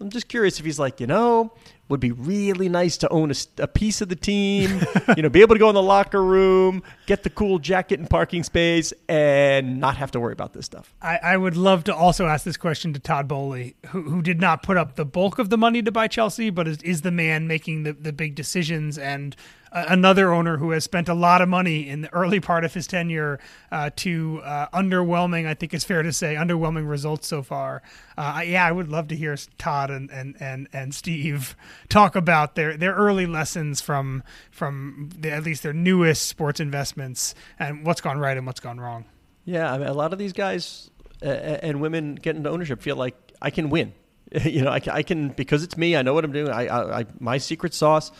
I'm 0.00 0.10
just 0.10 0.28
curious 0.28 0.58
if 0.58 0.64
he's 0.64 0.78
like, 0.78 1.00
you 1.00 1.06
know, 1.06 1.52
would 1.90 2.00
be 2.00 2.12
really 2.12 2.68
nice 2.68 2.96
to 2.98 3.08
own 3.08 3.30
a, 3.32 3.34
a, 3.58 3.66
piece 3.66 4.00
of 4.00 4.08
the 4.08 4.16
team, 4.16 4.80
you 5.16 5.22
know, 5.22 5.28
be 5.28 5.40
able 5.40 5.56
to 5.56 5.58
go 5.58 5.68
in 5.68 5.74
the 5.74 5.82
locker 5.82 6.22
room, 6.22 6.82
get 7.06 7.24
the 7.24 7.30
cool 7.30 7.58
jacket 7.58 7.98
and 7.98 8.08
parking 8.08 8.44
space, 8.44 8.92
and 9.08 9.80
not 9.80 9.96
have 9.96 10.12
to 10.12 10.20
worry 10.20 10.32
about 10.32 10.52
this 10.52 10.66
stuff. 10.66 10.94
I, 11.02 11.18
I 11.22 11.36
would 11.36 11.56
love 11.56 11.84
to 11.84 11.94
also 11.94 12.26
ask 12.26 12.44
this 12.44 12.56
question 12.56 12.92
to 12.92 13.00
Todd 13.00 13.26
Boehly, 13.26 13.74
who, 13.88 14.02
who 14.02 14.22
did 14.22 14.40
not 14.40 14.62
put 14.62 14.76
up 14.76 14.94
the 14.94 15.04
bulk 15.04 15.38
of 15.38 15.50
the 15.50 15.58
money 15.58 15.82
to 15.82 15.90
buy 15.90 16.06
Chelsea, 16.06 16.50
but 16.50 16.68
is, 16.68 16.80
is 16.82 17.02
the 17.02 17.10
man 17.10 17.48
making 17.48 17.82
the, 17.82 17.92
the 17.92 18.12
big 18.12 18.36
decisions 18.36 18.96
and 18.96 19.34
another 19.72 20.32
owner 20.32 20.56
who 20.56 20.70
has 20.70 20.84
spent 20.84 21.08
a 21.08 21.14
lot 21.14 21.40
of 21.40 21.48
money 21.48 21.88
in 21.88 22.02
the 22.02 22.12
early 22.12 22.40
part 22.40 22.64
of 22.64 22.74
his 22.74 22.86
tenure 22.86 23.38
uh, 23.70 23.90
to 23.96 24.40
uh, 24.44 24.68
underwhelming, 24.68 25.46
I 25.46 25.54
think 25.54 25.72
it's 25.74 25.84
fair 25.84 26.02
to 26.02 26.12
say, 26.12 26.34
underwhelming 26.34 26.88
results 26.88 27.28
so 27.28 27.42
far. 27.42 27.82
Uh, 28.16 28.42
yeah, 28.44 28.66
I 28.66 28.72
would 28.72 28.88
love 28.88 29.08
to 29.08 29.16
hear 29.16 29.36
Todd 29.58 29.90
and, 29.90 30.10
and, 30.10 30.36
and, 30.40 30.68
and 30.72 30.94
Steve 30.94 31.56
talk 31.88 32.16
about 32.16 32.54
their, 32.54 32.76
their 32.76 32.94
early 32.94 33.26
lessons 33.26 33.80
from 33.80 34.22
from 34.50 35.10
the, 35.16 35.30
at 35.30 35.44
least 35.44 35.62
their 35.62 35.72
newest 35.72 36.26
sports 36.26 36.60
investments 36.60 37.34
and 37.58 37.86
what's 37.86 38.00
gone 38.00 38.18
right 38.18 38.36
and 38.36 38.46
what's 38.46 38.60
gone 38.60 38.78
wrong. 38.78 39.04
Yeah, 39.44 39.72
I 39.72 39.78
mean, 39.78 39.86
a 39.86 39.94
lot 39.94 40.12
of 40.12 40.18
these 40.18 40.32
guys 40.32 40.90
and 41.22 41.80
women 41.80 42.14
get 42.14 42.36
into 42.36 42.50
ownership 42.50 42.82
feel 42.82 42.96
like 42.96 43.14
I 43.40 43.50
can 43.50 43.70
win. 43.70 43.92
you 44.44 44.62
know, 44.62 44.70
I, 44.70 44.80
I, 44.90 45.02
can 45.02 45.28
because 45.30 45.62
it's 45.62 45.76
me. 45.76 45.96
I 45.96 46.02
know 46.02 46.14
what 46.14 46.24
I'm 46.24 46.32
doing. 46.32 46.50
I, 46.50 46.66
I, 46.66 47.00
I 47.00 47.04
my 47.18 47.38
secret 47.38 47.74
sauce 47.74 48.12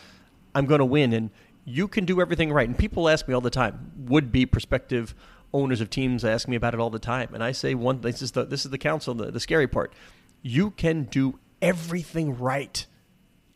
I'm 0.53 0.65
going 0.65 0.79
to 0.79 0.85
win. 0.85 1.13
And 1.13 1.29
you 1.65 1.87
can 1.87 2.05
do 2.05 2.21
everything 2.21 2.51
right. 2.51 2.67
And 2.67 2.77
people 2.77 3.09
ask 3.09 3.27
me 3.27 3.33
all 3.33 3.41
the 3.41 3.49
time, 3.49 3.91
would 3.97 4.31
be 4.31 4.45
prospective 4.45 5.15
owners 5.53 5.81
of 5.81 5.89
teams 5.89 6.23
ask 6.23 6.47
me 6.47 6.55
about 6.55 6.73
it 6.73 6.79
all 6.79 6.89
the 6.89 6.99
time. 6.99 7.33
And 7.33 7.43
I 7.43 7.51
say, 7.51 7.75
one, 7.75 8.01
this 8.01 8.21
is 8.21 8.31
the, 8.31 8.45
this 8.45 8.65
is 8.65 8.71
the 8.71 8.77
counsel, 8.77 9.13
the, 9.13 9.31
the 9.31 9.39
scary 9.39 9.67
part. 9.67 9.93
You 10.41 10.71
can 10.71 11.03
do 11.03 11.39
everything 11.61 12.37
right 12.37 12.85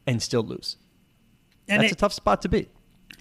and 0.05 0.21
still 0.21 0.43
lose. 0.43 0.77
And 1.67 1.81
That's 1.81 1.93
it, 1.93 1.95
a 1.95 1.97
tough 1.97 2.13
spot 2.13 2.41
to 2.43 2.49
be. 2.49 2.67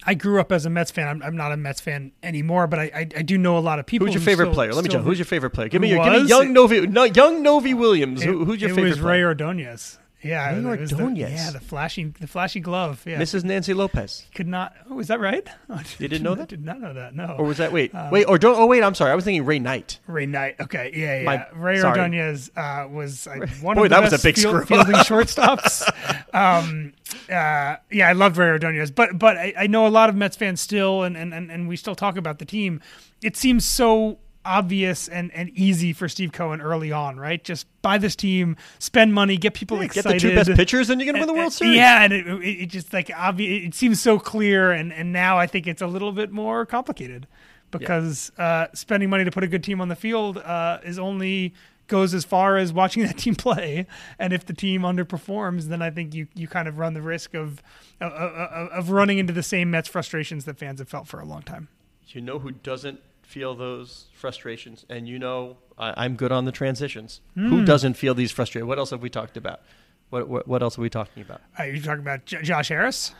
I 0.05 0.13
grew 0.13 0.39
up 0.39 0.51
as 0.51 0.65
a 0.65 0.69
Mets 0.69 0.91
fan. 0.91 1.07
I'm, 1.07 1.23
I'm 1.23 1.37
not 1.37 1.51
a 1.51 1.57
Mets 1.57 1.81
fan 1.81 2.11
anymore, 2.21 2.67
but 2.67 2.79
I, 2.79 2.83
I, 2.83 2.99
I, 2.99 3.21
do 3.21 3.37
know 3.37 3.57
a 3.57 3.59
lot 3.59 3.79
of 3.79 3.85
people. 3.85 4.05
Who's 4.05 4.13
your 4.13 4.21
favorite 4.21 4.47
still, 4.47 4.53
player? 4.53 4.73
Let 4.73 4.83
me 4.83 4.89
tell 4.89 4.99
you. 4.99 5.05
Who's 5.05 5.17
your 5.17 5.25
favorite 5.25 5.51
player? 5.51 5.69
Give 5.69 5.81
me, 5.81 5.89
your, 5.89 6.03
give 6.03 6.23
me 6.23 6.29
young 6.29 6.53
Novy, 6.53 6.85
no, 6.85 7.05
young 7.05 7.41
Novy 7.41 7.73
Williams. 7.73 8.21
It, 8.21 8.27
Who, 8.27 8.45
who's 8.45 8.61
your 8.61 8.69
favorite? 8.69 8.87
It 8.87 8.89
was 8.89 8.99
player? 8.99 9.13
Ray 9.13 9.23
Ordonez. 9.23 9.97
Yeah, 10.21 10.49
Ray 10.49 10.65
Ordonez. 10.65 10.89
The, 10.89 11.13
yeah, 11.13 11.51
the 11.51 11.59
flashy, 11.59 12.05
the 12.05 12.27
flashy 12.27 12.59
glove. 12.59 13.03
Yeah, 13.05 13.19
Mrs. 13.19 13.43
Nancy 13.43 13.73
Lopez. 13.73 14.25
Could 14.33 14.47
not. 14.47 14.73
Oh, 14.89 14.99
is 14.99 15.07
that 15.07 15.19
right? 15.19 15.47
you 15.99 16.07
didn't 16.07 16.23
know 16.23 16.35
that? 16.35 16.47
Did 16.55 16.65
not 16.65 16.79
know 16.79 16.93
that. 16.93 17.15
No. 17.15 17.35
Or 17.37 17.45
was 17.45 17.57
that 17.57 17.71
wait, 17.71 17.93
um, 17.93 18.09
wait, 18.11 18.25
or 18.25 18.37
don't? 18.37 18.57
Oh, 18.57 18.65
wait. 18.65 18.83
I'm 18.83 18.95
sorry. 18.95 19.11
I 19.11 19.15
was 19.15 19.23
thinking 19.23 19.45
Ray 19.45 19.59
Knight. 19.59 19.99
Ray 20.07 20.25
Knight. 20.25 20.55
Okay. 20.59 20.91
Yeah, 20.95 21.19
yeah. 21.19 21.23
My, 21.23 21.47
Ray 21.53 21.79
sorry. 21.79 21.99
Ordonez 21.99 22.49
uh, 22.55 22.87
was 22.89 23.27
uh, 23.27 23.45
one 23.61 23.75
Boy, 23.75 23.83
of 23.83 23.89
the 23.89 23.95
that 23.95 24.01
best 24.01 24.11
was 24.13 24.21
a 24.21 24.27
big 24.27 24.35
field, 24.35 24.67
fielding 24.67 24.95
shortstops. 25.05 25.87
um, 26.33 26.93
uh, 27.29 27.77
yeah, 27.91 28.09
I 28.09 28.13
loved 28.13 28.37
Ray 28.37 28.47
Ordonez, 28.47 28.91
but 28.91 29.17
but 29.19 29.37
I, 29.37 29.53
I, 29.57 29.67
know 29.67 29.85
a 29.85 29.89
lot 29.89 30.09
of 30.09 30.15
Mets 30.15 30.35
fans 30.35 30.61
still, 30.61 31.03
and, 31.03 31.15
and 31.15 31.33
and 31.33 31.67
we 31.67 31.75
still 31.75 31.95
talk 31.95 32.17
about 32.17 32.39
the 32.39 32.45
team. 32.45 32.81
It 33.21 33.37
seems 33.37 33.65
so 33.65 34.17
obvious 34.45 35.07
and, 35.07 35.31
and 35.33 35.49
easy 35.49 35.91
for 35.91 36.07
Steve 36.07 36.31
Cohen 36.31 36.61
early 36.61 36.91
on, 36.91 37.17
right? 37.17 37.43
Just 37.43 37.67
buy 37.81 37.97
this 37.97 38.15
team, 38.15 38.55
spend 38.79 39.13
money, 39.13 39.37
get 39.37 39.53
people 39.53 39.77
yeah, 39.77 39.85
excited. 39.85 40.21
Get 40.21 40.21
the 40.21 40.29
two 40.29 40.35
best 40.35 40.57
pitchers, 40.57 40.89
and 40.89 41.01
you're 41.01 41.11
gonna 41.11 41.25
win 41.25 41.27
the 41.27 41.39
World 41.39 41.53
Series. 41.53 41.75
Yeah, 41.75 42.03
and 42.03 42.13
it, 42.13 42.27
it, 42.27 42.61
it 42.61 42.65
just 42.67 42.93
like 42.93 43.11
obvious. 43.15 43.67
It 43.67 43.75
seems 43.75 43.99
so 43.99 44.19
clear, 44.19 44.71
and 44.71 44.93
and 44.93 45.11
now 45.11 45.37
I 45.37 45.47
think 45.47 45.67
it's 45.67 45.81
a 45.81 45.87
little 45.87 46.11
bit 46.11 46.31
more 46.31 46.65
complicated 46.65 47.27
because 47.71 48.31
yeah. 48.37 48.45
uh, 48.45 48.67
spending 48.73 49.09
money 49.09 49.25
to 49.25 49.31
put 49.31 49.43
a 49.43 49.47
good 49.47 49.63
team 49.63 49.81
on 49.81 49.89
the 49.89 49.95
field 49.95 50.37
uh, 50.37 50.79
is 50.83 50.99
only 50.99 51.53
goes 51.87 52.13
as 52.13 52.25
far 52.25 52.57
as 52.57 52.73
watching 52.73 53.03
that 53.07 53.17
team 53.17 53.35
play. 53.35 53.85
And 54.19 54.33
if 54.33 54.45
the 54.45 54.53
team 54.53 54.81
underperforms, 54.81 55.65
then 55.65 55.81
I 55.81 55.89
think 55.89 56.13
you 56.13 56.27
you 56.33 56.47
kind 56.47 56.67
of 56.67 56.77
run 56.77 56.93
the 56.93 57.01
risk 57.01 57.33
of 57.33 57.61
of, 58.01 58.11
of 58.11 58.89
running 58.89 59.17
into 59.17 59.33
the 59.33 59.43
same 59.43 59.71
Mets 59.71 59.87
frustrations 59.87 60.45
that 60.45 60.57
fans 60.57 60.79
have 60.79 60.89
felt 60.89 61.07
for 61.07 61.19
a 61.19 61.25
long 61.25 61.41
time. 61.41 61.67
You 62.07 62.21
know 62.21 62.39
who 62.39 62.51
doesn't 62.51 63.01
feel 63.25 63.55
those 63.55 64.05
frustrations, 64.13 64.85
and 64.89 65.07
you 65.07 65.19
know 65.19 65.57
I, 65.77 66.05
am 66.05 66.15
good 66.15 66.31
on 66.31 66.45
the 66.45 66.51
transitions. 66.51 67.21
Mm. 67.35 67.49
Who 67.49 67.65
doesn't 67.65 67.95
feel 67.95 68.13
these 68.13 68.31
frustrations? 68.31 68.67
What 68.67 68.77
else 68.77 68.91
have 68.91 69.01
we 69.01 69.09
talked 69.09 69.37
about? 69.37 69.61
What 70.09 70.27
what, 70.27 70.47
what 70.47 70.63
else 70.63 70.77
are 70.77 70.81
we 70.81 70.89
talking 70.89 71.21
about? 71.21 71.41
Are 71.57 71.67
you 71.67 71.81
talking 71.81 72.01
about 72.01 72.25
J- 72.25 72.41
Josh 72.41 72.69
Harris? 72.69 73.13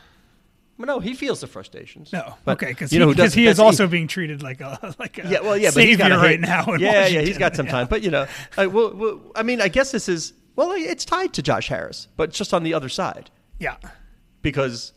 Well, 0.78 0.86
no, 0.86 1.00
he 1.00 1.14
feels 1.14 1.40
the 1.40 1.46
frustrations. 1.46 2.12
No, 2.12 2.34
but 2.44 2.62
okay, 2.62 2.68
because 2.68 2.90
he, 2.90 2.98
know, 2.98 3.12
he 3.12 3.46
is 3.46 3.58
also 3.58 3.86
he, 3.86 3.90
being 3.90 4.08
treated 4.08 4.42
like 4.42 4.60
a 4.60 4.94
like 4.98 5.18
a 5.18 5.28
yeah, 5.28 5.40
well, 5.40 5.56
yeah, 5.56 5.70
savior 5.70 6.08
but 6.08 6.18
right 6.18 6.40
now. 6.40 6.64
yeah, 6.66 6.66
Washington. 6.66 7.14
yeah, 7.14 7.20
he's 7.22 7.38
got 7.38 7.56
some 7.56 7.66
time, 7.66 7.86
but 7.88 8.02
you 8.02 8.10
know, 8.10 8.26
I, 8.56 8.66
well, 8.66 8.92
well, 8.94 9.20
I 9.34 9.42
mean, 9.42 9.60
I 9.60 9.68
guess 9.68 9.90
this 9.90 10.08
is 10.08 10.34
well, 10.54 10.72
it's 10.72 11.04
tied 11.04 11.32
to 11.34 11.42
Josh 11.42 11.68
Harris, 11.68 12.08
but 12.16 12.30
just 12.30 12.54
on 12.54 12.62
the 12.62 12.74
other 12.74 12.88
side. 12.88 13.30
Yeah, 13.58 13.76
because 14.42 14.92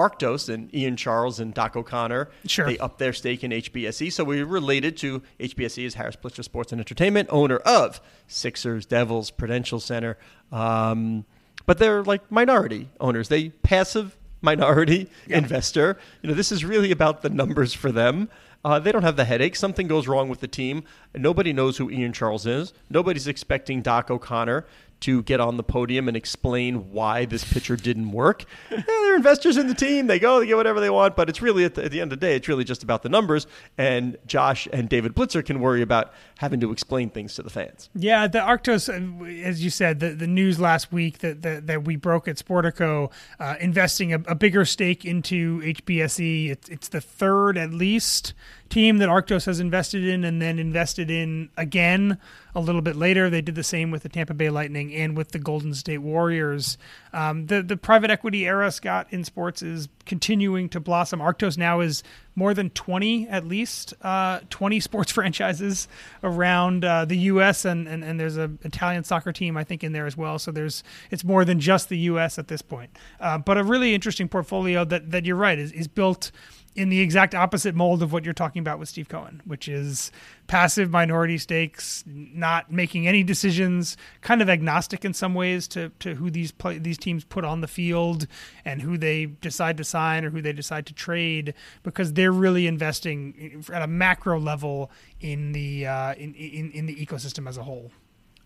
Arctos 0.00 0.52
and 0.52 0.74
Ian 0.74 0.96
Charles 0.96 1.40
and 1.40 1.52
Doc 1.52 1.76
O'Connor. 1.76 2.30
Sure. 2.46 2.66
They 2.66 2.78
upped 2.78 2.98
their 2.98 3.12
stake 3.12 3.44
in 3.44 3.50
HBSE. 3.50 4.12
So 4.12 4.24
we're 4.24 4.46
related 4.46 4.96
to 4.98 5.22
HBSE 5.38 5.86
as 5.86 5.94
Harris 5.94 6.16
Blitzer 6.16 6.42
Sports 6.42 6.72
and 6.72 6.80
Entertainment, 6.80 7.28
owner 7.30 7.56
of 7.58 8.00
Sixers, 8.26 8.86
Devils, 8.86 9.30
Prudential 9.30 9.80
Center. 9.80 10.16
Um, 10.50 11.26
but 11.66 11.78
they're 11.78 12.02
like 12.02 12.30
minority 12.32 12.88
owners. 12.98 13.28
They 13.28 13.50
passive 13.50 14.16
minority 14.40 15.08
yeah. 15.26 15.38
investor. 15.38 15.98
You 16.22 16.30
know, 16.30 16.34
this 16.34 16.50
is 16.50 16.64
really 16.64 16.90
about 16.90 17.22
the 17.22 17.30
numbers 17.30 17.74
for 17.74 17.92
them. 17.92 18.30
Uh, 18.64 18.78
they 18.78 18.92
don't 18.92 19.02
have 19.02 19.16
the 19.16 19.24
headache. 19.24 19.56
Something 19.56 19.86
goes 19.86 20.06
wrong 20.06 20.28
with 20.28 20.40
the 20.40 20.48
team. 20.48 20.84
Nobody 21.14 21.52
knows 21.52 21.78
who 21.78 21.90
Ian 21.90 22.12
Charles 22.12 22.46
is. 22.46 22.72
Nobody's 22.90 23.26
expecting 23.26 23.80
Doc 23.80 24.10
O'Connor 24.10 24.66
to 25.00 25.22
get 25.22 25.40
on 25.40 25.56
the 25.56 25.62
podium 25.62 26.08
and 26.08 26.16
explain 26.16 26.92
why 26.92 27.24
this 27.24 27.44
pitcher 27.44 27.76
didn't 27.76 28.12
work. 28.12 28.44
Yeah, 28.70 28.82
they're 28.86 29.16
investors 29.16 29.56
in 29.56 29.66
the 29.66 29.74
team. 29.74 30.06
They 30.06 30.18
go, 30.18 30.40
they 30.40 30.46
get 30.46 30.56
whatever 30.56 30.80
they 30.80 30.90
want, 30.90 31.16
but 31.16 31.28
it's 31.28 31.42
really 31.42 31.64
at 31.64 31.74
the, 31.74 31.84
at 31.84 31.90
the 31.90 32.00
end 32.00 32.12
of 32.12 32.20
the 32.20 32.26
day, 32.26 32.36
it's 32.36 32.48
really 32.48 32.64
just 32.64 32.82
about 32.82 33.02
the 33.02 33.08
numbers. 33.08 33.46
And 33.78 34.16
Josh 34.26 34.68
and 34.72 34.88
David 34.88 35.14
Blitzer 35.14 35.44
can 35.44 35.60
worry 35.60 35.82
about 35.82 36.12
having 36.38 36.60
to 36.60 36.72
explain 36.72 37.10
things 37.10 37.34
to 37.34 37.42
the 37.42 37.50
fans. 37.50 37.88
Yeah, 37.94 38.26
the 38.26 38.38
Arctos, 38.38 38.88
uh, 38.88 39.24
as 39.46 39.64
you 39.64 39.70
said, 39.70 40.00
the, 40.00 40.10
the 40.10 40.26
news 40.26 40.60
last 40.60 40.92
week 40.92 41.18
that, 41.18 41.42
that, 41.42 41.66
that 41.66 41.84
we 41.84 41.96
broke 41.96 42.28
at 42.28 42.36
Sportico, 42.36 43.10
uh, 43.38 43.56
investing 43.60 44.12
a, 44.12 44.20
a, 44.26 44.34
bigger 44.34 44.64
stake 44.64 45.04
into 45.04 45.60
HBSE. 45.60 46.50
It's, 46.50 46.68
it's 46.68 46.88
the 46.88 47.00
third, 47.00 47.58
at 47.58 47.72
least, 47.72 48.32
team 48.70 48.98
that 48.98 49.08
Arctos 49.08 49.46
has 49.46 49.60
invested 49.60 50.04
in 50.06 50.24
and 50.24 50.40
then 50.40 50.58
invested 50.58 51.10
in 51.10 51.50
again 51.56 52.18
a 52.54 52.60
little 52.60 52.80
bit 52.80 52.96
later. 52.96 53.28
They 53.28 53.42
did 53.42 53.56
the 53.56 53.64
same 53.64 53.90
with 53.90 54.02
the 54.02 54.08
Tampa 54.08 54.32
Bay 54.32 54.48
Lightning 54.48 54.94
and 54.94 55.16
with 55.16 55.32
the 55.32 55.38
Golden 55.38 55.74
State 55.74 55.98
Warriors. 55.98 56.78
Um, 57.12 57.46
the 57.46 57.62
the 57.62 57.76
private 57.76 58.10
equity 58.10 58.46
era, 58.46 58.70
Scott, 58.70 59.08
in 59.10 59.24
sports 59.24 59.60
is 59.60 59.88
continuing 60.06 60.68
to 60.70 60.80
blossom. 60.80 61.20
Arctos 61.20 61.58
now 61.58 61.80
is 61.80 62.02
more 62.36 62.54
than 62.54 62.70
20, 62.70 63.28
at 63.28 63.44
least, 63.44 63.92
uh, 64.02 64.40
20 64.50 64.80
sports 64.88 65.12
franchises 65.12 65.88
around 66.22 66.84
uh, 66.84 67.04
the 67.04 67.16
U.S. 67.16 67.64
And, 67.64 67.86
and, 67.86 68.02
and 68.02 68.18
there's 68.18 68.36
an 68.36 68.58
Italian 68.62 69.04
soccer 69.04 69.32
team, 69.32 69.56
I 69.56 69.64
think, 69.64 69.84
in 69.84 69.92
there 69.92 70.06
as 70.06 70.16
well. 70.16 70.38
So 70.38 70.50
there's 70.50 70.82
it's 71.10 71.24
more 71.24 71.44
than 71.44 71.60
just 71.60 71.88
the 71.88 71.98
U.S. 71.98 72.38
at 72.38 72.48
this 72.48 72.62
point. 72.62 72.96
Uh, 73.20 73.38
but 73.38 73.58
a 73.58 73.64
really 73.64 73.94
interesting 73.94 74.28
portfolio 74.28 74.84
that, 74.84 75.10
that 75.10 75.26
you're 75.26 75.36
right 75.36 75.58
is, 75.58 75.72
is 75.72 75.88
built– 75.88 76.30
in 76.76 76.88
the 76.88 77.00
exact 77.00 77.34
opposite 77.34 77.74
mold 77.74 78.02
of 78.02 78.12
what 78.12 78.24
you're 78.24 78.32
talking 78.32 78.60
about 78.60 78.78
with 78.78 78.88
Steve 78.88 79.08
Cohen, 79.08 79.42
which 79.44 79.68
is 79.68 80.12
passive 80.46 80.90
minority 80.90 81.36
stakes, 81.36 82.04
not 82.06 82.70
making 82.70 83.08
any 83.08 83.22
decisions, 83.22 83.96
kind 84.20 84.40
of 84.40 84.48
agnostic 84.48 85.04
in 85.04 85.12
some 85.12 85.34
ways 85.34 85.66
to, 85.68 85.90
to 85.98 86.14
who 86.14 86.30
these 86.30 86.52
play, 86.52 86.78
these 86.78 86.96
teams 86.96 87.24
put 87.24 87.44
on 87.44 87.60
the 87.60 87.66
field 87.66 88.26
and 88.64 88.82
who 88.82 88.96
they 88.96 89.26
decide 89.26 89.76
to 89.78 89.84
sign 89.84 90.24
or 90.24 90.30
who 90.30 90.40
they 90.40 90.52
decide 90.52 90.86
to 90.86 90.94
trade, 90.94 91.54
because 91.82 92.12
they're 92.12 92.32
really 92.32 92.66
investing 92.66 93.64
at 93.72 93.82
a 93.82 93.88
macro 93.88 94.38
level 94.38 94.90
in 95.20 95.52
the 95.52 95.86
uh, 95.86 96.14
in, 96.14 96.34
in 96.34 96.70
in 96.70 96.86
the 96.86 96.94
ecosystem 96.94 97.48
as 97.48 97.56
a 97.56 97.64
whole. 97.64 97.90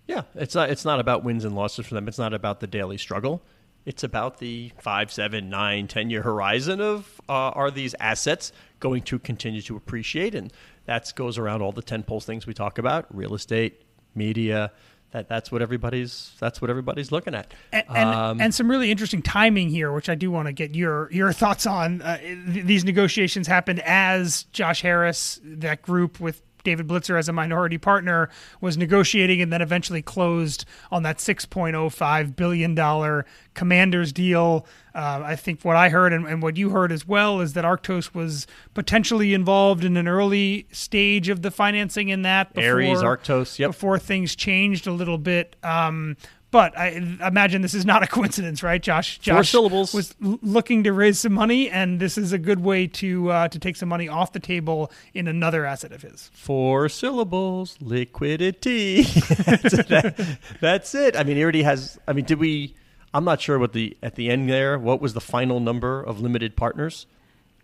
Yeah, 0.07 0.23
it's 0.35 0.55
not 0.55 0.71
it's 0.71 0.85
not 0.85 0.99
about 0.99 1.25
wins 1.25 1.45
and 1.45 1.55
losses 1.55 1.87
for 1.87 1.95
them. 1.95 2.09
It's 2.09 2.19
not 2.19 2.33
about 2.33 2.61
the 2.61 2.67
daily 2.67 2.99
struggle. 2.99 3.43
It's 3.87 4.03
about 4.03 4.39
the 4.39 4.73
five, 4.79 5.13
seven, 5.13 5.51
nine, 5.51 5.89
ten 5.89 6.09
year 6.11 6.23
horizon 6.23 6.81
of 6.81 7.21
uh, 7.29 7.33
are 7.33 7.71
these 7.71 7.95
assets 8.01 8.53
going 8.81 9.03
to 9.03 9.19
continue 9.19 9.63
to 9.63 9.77
appreciate, 9.77 10.35
and 10.35 10.53
that 10.87 11.13
goes 11.15 11.37
around 11.39 11.63
all 11.63 11.73
the 11.73 11.83
ten 11.83 12.03
poles 12.03 12.25
things 12.25 12.47
we 12.47 12.55
talk 12.55 12.79
about: 12.79 13.07
real 13.15 13.35
estate, 13.35 13.83
media. 14.15 14.73
That, 15.11 15.29
that's 15.29 15.53
what 15.53 15.63
everybody's 15.63 16.33
that's 16.41 16.61
what 16.61 16.71
everybody's 16.71 17.13
looking 17.13 17.37
at, 17.37 17.55
and, 17.73 17.85
and, 17.89 18.09
um, 18.09 18.41
and 18.41 18.53
some 18.53 18.69
really 18.69 18.91
interesting 18.91 19.23
timing 19.23 19.69
here, 19.69 19.93
which 19.93 20.09
I 20.09 20.17
do 20.17 20.29
want 20.29 20.47
to 20.47 20.53
get 20.53 20.75
your 20.75 21.09
your 21.13 21.33
thoughts 21.33 21.67
on. 21.67 22.03
Uh, 22.03 22.19
these 22.47 22.85
negotiations 22.85 23.47
happened 23.47 23.81
as 23.85 24.43
Josh 24.51 24.83
Harris, 24.83 25.41
that 25.45 25.83
group 25.83 26.19
with 26.19 26.43
David 26.65 26.89
Blitzer 26.89 27.19
as 27.19 27.29
a 27.29 27.33
minority 27.33 27.79
partner 27.79 28.29
was 28.61 28.77
negotiating 28.77 29.41
and 29.41 29.53
then 29.53 29.63
eventually 29.63 30.03
closed 30.03 30.65
on 30.91 31.03
that 31.05 31.19
$6.05 31.19 32.37
billion 32.37 33.25
Commanders 33.55 34.13
deal. 34.13 34.67
Uh, 34.95 35.23
I 35.25 35.37
think 35.37 35.65
what 35.65 35.77
I 35.77 35.89
heard 35.89 36.13
and, 36.13 36.27
and, 36.27 36.43
what 36.43 36.57
you 36.57 36.71
heard 36.71 36.93
as 36.93 37.07
well 37.07 37.41
is 37.41 37.53
that 37.55 37.65
Arctos 37.65 38.15
was 38.15 38.47
potentially 38.75 39.35
involved 39.35 39.85
in 39.85 39.97
an 39.97 40.07
early 40.07 40.67
stage 40.71 41.29
of 41.29 41.43
the 41.43 41.51
financing 41.51 42.09
in 42.09 42.23
that. 42.23 42.55
Before, 42.55 42.81
Ares, 42.81 43.03
Arctos, 43.03 43.59
yep. 43.59 43.71
Before 43.71 43.99
things 43.99 44.37
changed 44.37 44.87
a 44.87 44.93
little 44.93 45.19
bit. 45.19 45.57
Um, 45.63 46.17
but 46.55 46.79
I 46.79 46.91
imagine 46.91 47.63
this 47.63 47.75
is 47.75 47.85
not 47.85 48.05
a 48.05 48.07
coincidence, 48.07 48.63
right, 48.63 48.81
Josh? 48.81 49.19
Josh 49.19 49.35
Four 49.35 49.43
syllables. 49.43 49.93
Was 49.93 50.15
looking 50.21 50.85
to 50.85 50.93
raise 50.93 51.19
some 51.19 51.33
money, 51.33 51.69
and 51.69 51.99
this 51.99 52.17
is 52.17 52.33
a 52.33 52.39
good 52.39 52.61
way 52.61 52.87
to 52.87 53.29
uh, 53.33 53.49
to 53.49 53.59
take 53.59 53.75
some 53.75 53.89
money 53.89 54.07
off 54.07 54.33
the 54.33 54.39
table 54.39 54.93
in 55.15 55.27
another 55.27 55.65
asset 55.65 55.91
of 55.91 56.03
his. 56.03 56.31
Four 56.33 56.89
syllables, 56.89 57.77
liquidity. 57.81 59.03
that's 60.61 60.95
it. 60.95 61.17
I 61.17 61.25
mean, 61.25 61.39
he 61.39 61.43
already 61.43 61.65
has. 61.65 61.99
I 62.07 62.13
mean, 62.13 62.25
did 62.25 62.39
we? 62.39 62.77
I'm 63.13 63.25
not 63.25 63.41
sure 63.41 63.59
what 63.59 63.73
the 63.73 63.97
at 64.01 64.15
the 64.15 64.31
end 64.31 64.49
there. 64.49 64.79
What 64.79 65.01
was 65.01 65.13
the 65.13 65.21
final 65.21 65.59
number 65.59 66.01
of 66.05 66.21
limited 66.21 66.55
partners? 66.55 67.07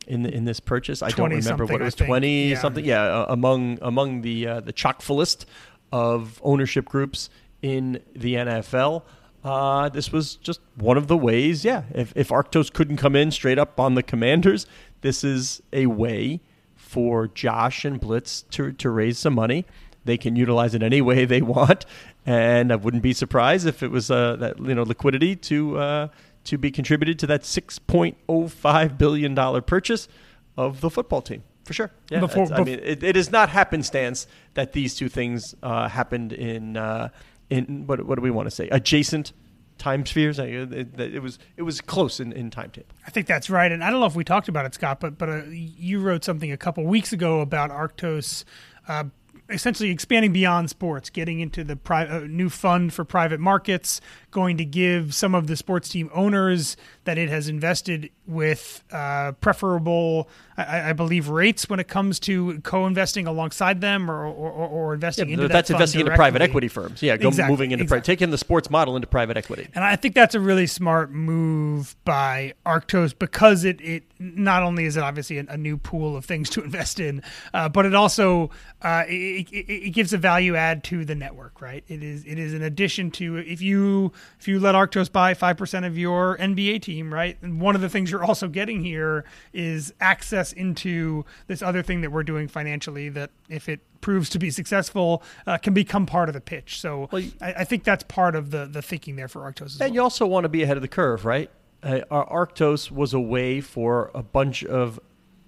in 0.08 0.24
the, 0.24 0.34
in 0.34 0.46
this 0.46 0.58
purchase. 0.58 1.00
I 1.00 1.10
don't 1.10 1.30
remember 1.30 1.64
what 1.64 1.80
it 1.80 1.84
was. 1.84 1.94
Twenty 1.94 2.48
yeah. 2.48 2.58
something. 2.58 2.84
Yeah, 2.84 3.02
uh, 3.02 3.26
among 3.28 3.78
among 3.82 4.22
the 4.22 4.48
uh, 4.48 4.60
the 4.60 4.72
chock 4.72 5.00
fullest 5.00 5.46
of 5.92 6.40
ownership 6.42 6.86
groups 6.86 7.30
in 7.62 8.02
the 8.14 8.34
NFL. 8.34 9.02
Uh, 9.42 9.88
this 9.88 10.12
was 10.12 10.36
just 10.36 10.60
one 10.76 10.96
of 10.96 11.06
the 11.06 11.16
ways, 11.16 11.64
yeah. 11.64 11.84
If, 11.94 12.12
if 12.14 12.28
Arctos 12.28 12.72
couldn't 12.72 12.98
come 12.98 13.16
in 13.16 13.30
straight 13.30 13.58
up 13.58 13.80
on 13.80 13.94
the 13.94 14.02
Commanders, 14.02 14.66
this 15.00 15.24
is 15.24 15.62
a 15.72 15.86
way 15.86 16.40
for 16.76 17.28
Josh 17.28 17.84
and 17.84 17.98
Blitz 17.98 18.42
to, 18.50 18.72
to 18.72 18.90
raise 18.90 19.18
some 19.18 19.34
money. 19.34 19.64
They 20.04 20.18
can 20.18 20.36
utilize 20.36 20.74
it 20.74 20.82
any 20.82 21.00
way 21.00 21.24
they 21.24 21.42
want, 21.42 21.86
and 22.26 22.72
I 22.72 22.76
wouldn't 22.76 23.02
be 23.02 23.12
surprised 23.12 23.66
if 23.66 23.82
it 23.82 23.90
was 23.90 24.10
uh, 24.10 24.36
that 24.36 24.58
you 24.58 24.74
know 24.74 24.82
liquidity 24.82 25.36
to 25.36 25.78
uh, 25.78 26.08
to 26.44 26.58
be 26.58 26.70
contributed 26.70 27.18
to 27.20 27.26
that 27.28 27.44
six 27.44 27.78
point 27.78 28.16
oh 28.28 28.48
five 28.48 28.96
billion 28.98 29.34
dollar 29.34 29.60
purchase 29.60 30.08
of 30.56 30.80
the 30.80 30.90
football 30.90 31.22
team 31.22 31.42
for 31.70 31.74
sure. 31.74 31.90
Yeah, 32.10 32.18
before, 32.18 32.52
I 32.52 32.64
mean, 32.64 32.80
it, 32.82 33.04
it 33.04 33.16
is 33.16 33.30
not 33.30 33.48
happenstance 33.48 34.26
that 34.54 34.72
these 34.72 34.96
two 34.96 35.08
things 35.08 35.54
uh, 35.62 35.88
happened 35.88 36.32
in 36.32 36.76
uh, 36.76 37.10
in 37.50 37.86
what 37.86 38.06
what 38.06 38.16
do 38.16 38.22
we 38.22 38.30
want 38.30 38.46
to 38.46 38.50
say 38.50 38.68
adjacent 38.68 39.32
time 39.80 40.06
spheres. 40.06 40.38
It, 40.38 40.72
it, 40.72 41.00
it, 41.00 41.22
was 41.22 41.38
it 41.56 41.62
was 41.62 41.80
close 41.80 42.20
in, 42.20 42.32
in 42.32 42.50
timetable. 42.50 42.94
I 43.06 43.10
think 43.10 43.26
that's 43.26 43.50
right, 43.50 43.72
and 43.72 43.82
I 43.82 43.90
don't 43.90 43.98
know 43.98 44.06
if 44.06 44.14
we 44.14 44.22
talked 44.22 44.48
about 44.48 44.66
it, 44.66 44.74
Scott, 44.74 45.00
but 45.00 45.18
but 45.18 45.28
uh, 45.28 45.42
you 45.48 46.00
wrote 46.00 46.22
something 46.22 46.52
a 46.52 46.56
couple 46.56 46.84
weeks 46.84 47.12
ago 47.12 47.40
about 47.40 47.70
Arctos. 47.70 48.44
Uh, 48.86 49.04
essentially 49.50 49.90
expanding 49.90 50.32
beyond 50.32 50.70
sports, 50.70 51.10
getting 51.10 51.40
into 51.40 51.64
the 51.64 51.76
pri- 51.76 52.06
uh, 52.06 52.20
new 52.20 52.48
fund 52.48 52.92
for 52.92 53.04
private 53.04 53.40
markets, 53.40 54.00
going 54.30 54.56
to 54.56 54.64
give 54.64 55.14
some 55.14 55.34
of 55.34 55.46
the 55.46 55.56
sports 55.56 55.88
team 55.88 56.10
owners 56.14 56.76
that 57.04 57.18
it 57.18 57.28
has 57.28 57.48
invested 57.48 58.10
with 58.26 58.84
uh, 58.92 59.32
preferable, 59.32 60.28
I, 60.56 60.90
I, 60.90 60.92
believe, 60.92 61.28
rates 61.28 61.68
when 61.68 61.80
it 61.80 61.88
comes 61.88 62.20
to 62.20 62.60
co-investing 62.60 63.26
alongside 63.26 63.80
them 63.80 64.10
or, 64.10 64.24
or, 64.24 64.50
or 64.50 64.94
investing 64.94 65.28
yeah, 65.28 65.34
into 65.34 65.48
that's 65.48 65.68
that 65.68 65.74
investing 65.74 66.00
into 66.02 66.14
private 66.14 66.42
equity 66.42 66.68
firms. 66.68 67.02
Yeah, 67.02 67.16
go 67.16 67.28
exactly, 67.28 67.52
moving 67.52 67.72
into 67.72 67.84
exactly. 67.84 68.00
pri- 68.00 68.04
taking 68.04 68.30
the 68.30 68.38
sports 68.38 68.70
model 68.70 68.94
into 68.96 69.08
private 69.08 69.36
equity. 69.36 69.68
And 69.74 69.84
I 69.84 69.96
think 69.96 70.14
that's 70.14 70.34
a 70.34 70.40
really 70.40 70.66
smart 70.66 71.10
move 71.10 71.96
by 72.04 72.54
Arctos 72.64 73.18
because 73.18 73.64
it 73.64 73.80
it 73.80 74.04
not 74.20 74.62
only 74.62 74.84
is 74.84 74.96
it 74.96 75.02
obviously 75.02 75.38
a, 75.38 75.46
a 75.48 75.56
new 75.56 75.76
pool 75.76 76.16
of 76.16 76.24
things 76.24 76.48
to 76.50 76.62
invest 76.62 77.00
in, 77.00 77.22
uh, 77.52 77.68
but 77.68 77.86
it 77.86 77.94
also 77.94 78.50
uh, 78.82 79.04
it, 79.08 79.50
it, 79.50 79.68
it 79.68 79.90
gives 79.90 80.12
a 80.12 80.18
value 80.18 80.54
add 80.54 80.84
to 80.84 81.04
the 81.04 81.14
network. 81.14 81.60
Right? 81.60 81.82
It 81.88 82.02
is 82.02 82.24
it 82.24 82.38
is 82.38 82.54
an 82.54 82.62
addition 82.62 83.10
to 83.12 83.38
if 83.38 83.60
you 83.60 84.12
if 84.38 84.46
you 84.46 84.60
let 84.60 84.74
Arctos 84.74 85.10
buy 85.10 85.34
5% 85.34 85.86
of 85.86 85.98
your 85.98 86.36
NBA 86.38 86.82
team, 86.82 87.12
right? 87.12 87.36
And 87.42 87.60
one 87.60 87.74
of 87.74 87.80
the 87.80 87.88
things 87.88 88.10
you're 88.10 88.24
also 88.24 88.48
getting 88.48 88.84
here 88.84 89.24
is 89.52 89.92
access 90.00 90.52
into 90.52 91.24
this 91.46 91.62
other 91.62 91.82
thing 91.82 92.02
that 92.02 92.12
we're 92.12 92.22
doing 92.22 92.48
financially 92.48 93.08
that 93.10 93.30
if 93.48 93.68
it 93.68 93.80
proves 94.00 94.30
to 94.30 94.38
be 94.38 94.50
successful 94.50 95.22
uh, 95.46 95.58
can 95.58 95.74
become 95.74 96.06
part 96.06 96.28
of 96.28 96.34
the 96.34 96.40
pitch. 96.40 96.80
So 96.80 97.08
well, 97.10 97.22
I, 97.40 97.52
I, 97.52 97.64
think 97.64 97.84
that's 97.84 98.04
part 98.04 98.34
of 98.34 98.50
the, 98.50 98.66
the 98.66 98.82
thinking 98.82 99.16
there 99.16 99.28
for 99.28 99.40
Arctos. 99.42 99.72
and 99.72 99.80
well. 99.80 99.94
you 99.94 100.02
also 100.02 100.26
want 100.26 100.44
to 100.44 100.48
be 100.48 100.62
ahead 100.62 100.76
of 100.76 100.82
the 100.82 100.88
curve, 100.88 101.24
right? 101.24 101.50
Uh, 101.82 102.00
Arctos 102.10 102.90
was 102.90 103.14
a 103.14 103.20
way 103.20 103.60
for 103.60 104.10
a 104.14 104.22
bunch 104.22 104.64
of 104.64 105.00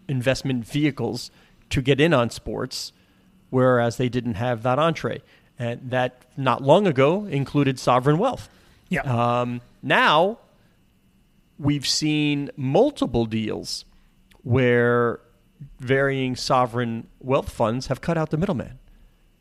investment 0.08 0.66
vehicles 0.66 1.30
to 1.70 1.82
get 1.82 2.00
in 2.00 2.14
on 2.14 2.30
sports, 2.30 2.92
whereas 3.50 3.96
they 3.96 4.08
didn't 4.08 4.34
have 4.34 4.62
that 4.62 4.78
entree. 4.78 5.22
And 5.58 5.90
that 5.90 6.24
not 6.36 6.62
long 6.62 6.86
ago 6.86 7.26
included 7.26 7.78
sovereign 7.78 8.18
wealth. 8.18 8.48
Yeah. 8.88 9.02
Um, 9.02 9.60
now 9.82 10.38
we've 11.58 11.86
seen 11.86 12.50
multiple 12.56 13.26
deals 13.26 13.84
where 14.42 15.20
varying 15.78 16.34
sovereign 16.36 17.06
wealth 17.20 17.50
funds 17.50 17.86
have 17.86 18.00
cut 18.00 18.18
out 18.18 18.30
the 18.30 18.36
middleman. 18.36 18.78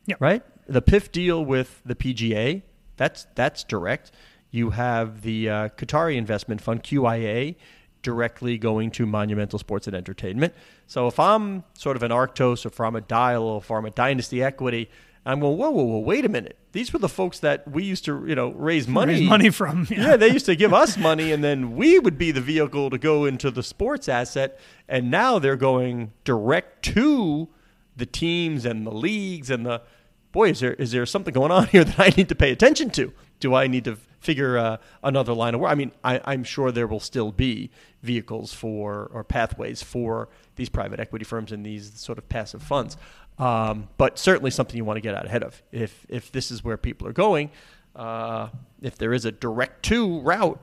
Yeah. 0.05 0.15
Right? 0.19 0.43
The 0.67 0.81
PIF 0.81 1.11
deal 1.11 1.43
with 1.43 1.81
the 1.85 1.95
PGA, 1.95 2.61
that's 2.97 3.27
that's 3.35 3.63
direct. 3.63 4.11
You 4.51 4.71
have 4.71 5.21
the 5.21 5.49
uh, 5.49 5.69
Qatari 5.69 6.17
investment 6.17 6.61
fund 6.61 6.83
QIA 6.83 7.55
directly 8.03 8.57
going 8.57 8.91
to 8.91 9.05
Monumental 9.05 9.59
Sports 9.59 9.87
and 9.87 9.95
Entertainment. 9.95 10.53
So 10.87 11.07
if 11.07 11.19
I'm 11.19 11.63
sort 11.73 11.95
of 11.95 12.03
an 12.03 12.11
Arctos, 12.11 12.65
or 12.65 12.69
if 12.69 12.79
I'm 12.79 12.95
a 12.95 13.01
Dyal 13.01 13.43
or 13.43 13.57
if 13.59 13.71
I'm 13.71 13.85
a 13.85 13.91
Dynasty 13.91 14.43
Equity, 14.43 14.89
I'm 15.25 15.39
going, 15.39 15.57
whoa, 15.57 15.69
whoa, 15.69 15.83
whoa, 15.83 15.99
wait 15.99 16.25
a 16.25 16.29
minute. 16.29 16.57
These 16.71 16.93
were 16.93 16.99
the 16.99 17.09
folks 17.09 17.39
that 17.39 17.69
we 17.69 17.83
used 17.83 18.05
to, 18.05 18.25
you 18.27 18.33
know, 18.33 18.49
raise 18.49 18.87
money, 18.87 19.13
raise 19.13 19.29
money 19.29 19.49
from. 19.51 19.87
Yeah. 19.91 20.01
yeah. 20.01 20.17
they 20.17 20.29
used 20.29 20.47
to 20.47 20.55
give 20.55 20.73
us 20.73 20.97
money, 20.97 21.31
and 21.31 21.43
then 21.43 21.75
we 21.75 21.99
would 21.99 22.17
be 22.17 22.31
the 22.31 22.41
vehicle 22.41 22.89
to 22.89 22.97
go 22.97 23.25
into 23.25 23.51
the 23.51 23.61
sports 23.61 24.09
asset. 24.09 24.59
And 24.87 25.11
now 25.11 25.37
they're 25.37 25.55
going 25.55 26.11
direct 26.23 26.83
to 26.85 27.49
the 27.95 28.05
teams 28.07 28.65
and 28.65 28.85
the 28.85 28.91
leagues 28.91 29.51
and 29.51 29.65
the 29.65 29.83
boy. 30.31 30.49
Is 30.49 30.61
there 30.61 30.73
is 30.73 30.91
there 30.91 31.05
something 31.05 31.33
going 31.33 31.51
on 31.51 31.67
here 31.67 31.83
that 31.83 31.99
I 31.99 32.13
need 32.17 32.29
to 32.29 32.35
pay 32.35 32.51
attention 32.51 32.89
to? 32.91 33.13
Do 33.41 33.53
I 33.53 33.67
need 33.67 33.83
to 33.83 33.97
figure 34.21 34.57
uh, 34.57 34.77
another 35.03 35.33
line 35.33 35.53
of 35.53 35.59
work? 35.59 35.71
I 35.71 35.75
mean, 35.75 35.91
I, 36.03 36.21
I'm 36.23 36.45
sure 36.45 36.71
there 36.71 36.87
will 36.87 37.01
still 37.01 37.33
be 37.33 37.69
vehicles 38.01 38.53
for 38.53 39.11
or 39.13 39.25
pathways 39.25 39.83
for 39.83 40.29
these 40.55 40.69
private 40.69 41.01
equity 41.01 41.25
firms 41.25 41.51
and 41.51 41.65
these 41.65 41.99
sort 41.99 42.17
of 42.17 42.29
passive 42.29 42.63
funds. 42.63 42.95
Um, 43.37 43.89
but 43.97 44.17
certainly 44.17 44.51
something 44.51 44.77
you 44.77 44.85
want 44.85 44.97
to 44.97 45.01
get 45.01 45.15
out 45.15 45.25
ahead 45.25 45.43
of. 45.43 45.61
If 45.71 46.05
if 46.07 46.31
this 46.31 46.51
is 46.51 46.63
where 46.63 46.77
people 46.77 47.07
are 47.07 47.13
going, 47.13 47.49
uh, 47.95 48.49
if 48.81 48.97
there 48.97 49.13
is 49.13 49.25
a 49.25 49.31
direct 49.31 49.83
to 49.85 50.21
route, 50.21 50.61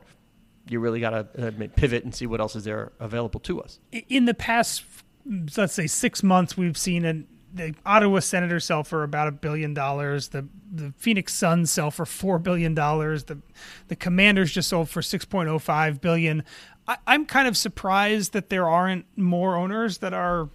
you 0.69 0.81
really 0.81 1.01
got 1.01 1.11
to 1.11 1.49
uh, 1.49 1.67
pivot 1.77 2.05
and 2.05 2.15
see 2.15 2.27
what 2.27 2.41
else 2.41 2.57
is 2.57 2.65
there 2.65 2.93
available 3.01 3.41
to 3.41 3.61
us. 3.61 3.81
In 4.09 4.27
the 4.27 4.35
past, 4.35 4.85
let's 5.57 5.73
say 5.75 5.87
six 5.87 6.23
months, 6.23 6.57
we've 6.57 6.79
seen 6.79 7.05
an 7.05 7.27
the 7.53 7.75
Ottawa 7.87 8.21
Senators 8.21 8.65
sell 8.65 8.85
for 8.85 9.03
about 9.03 9.29
a 9.29 9.33
billion 9.33 9.75
dollars. 9.75 10.29
The 10.29 10.47
the 10.73 10.93
Phoenix 10.97 11.35
Suns 11.35 11.71
sell 11.71 11.91
for 11.91 12.07
four 12.07 12.39
billion 12.39 12.75
dollars. 12.75 13.25
The 13.25 13.39
the 13.89 13.97
Commanders 13.97 14.53
just 14.53 14.69
sold 14.69 14.89
for 14.89 15.03
six 15.03 15.25
point 15.25 15.49
oh 15.49 15.59
five 15.59 16.01
billion. 16.01 16.45
I, 16.87 16.97
I'm 17.07 17.27
kind 17.27 17.49
of 17.49 17.57
surprised 17.57 18.33
that 18.33 18.51
there 18.51 18.69
aren't 18.69 19.07
more 19.17 19.57
owners 19.57 19.99
that 19.99 20.13
are 20.13 20.49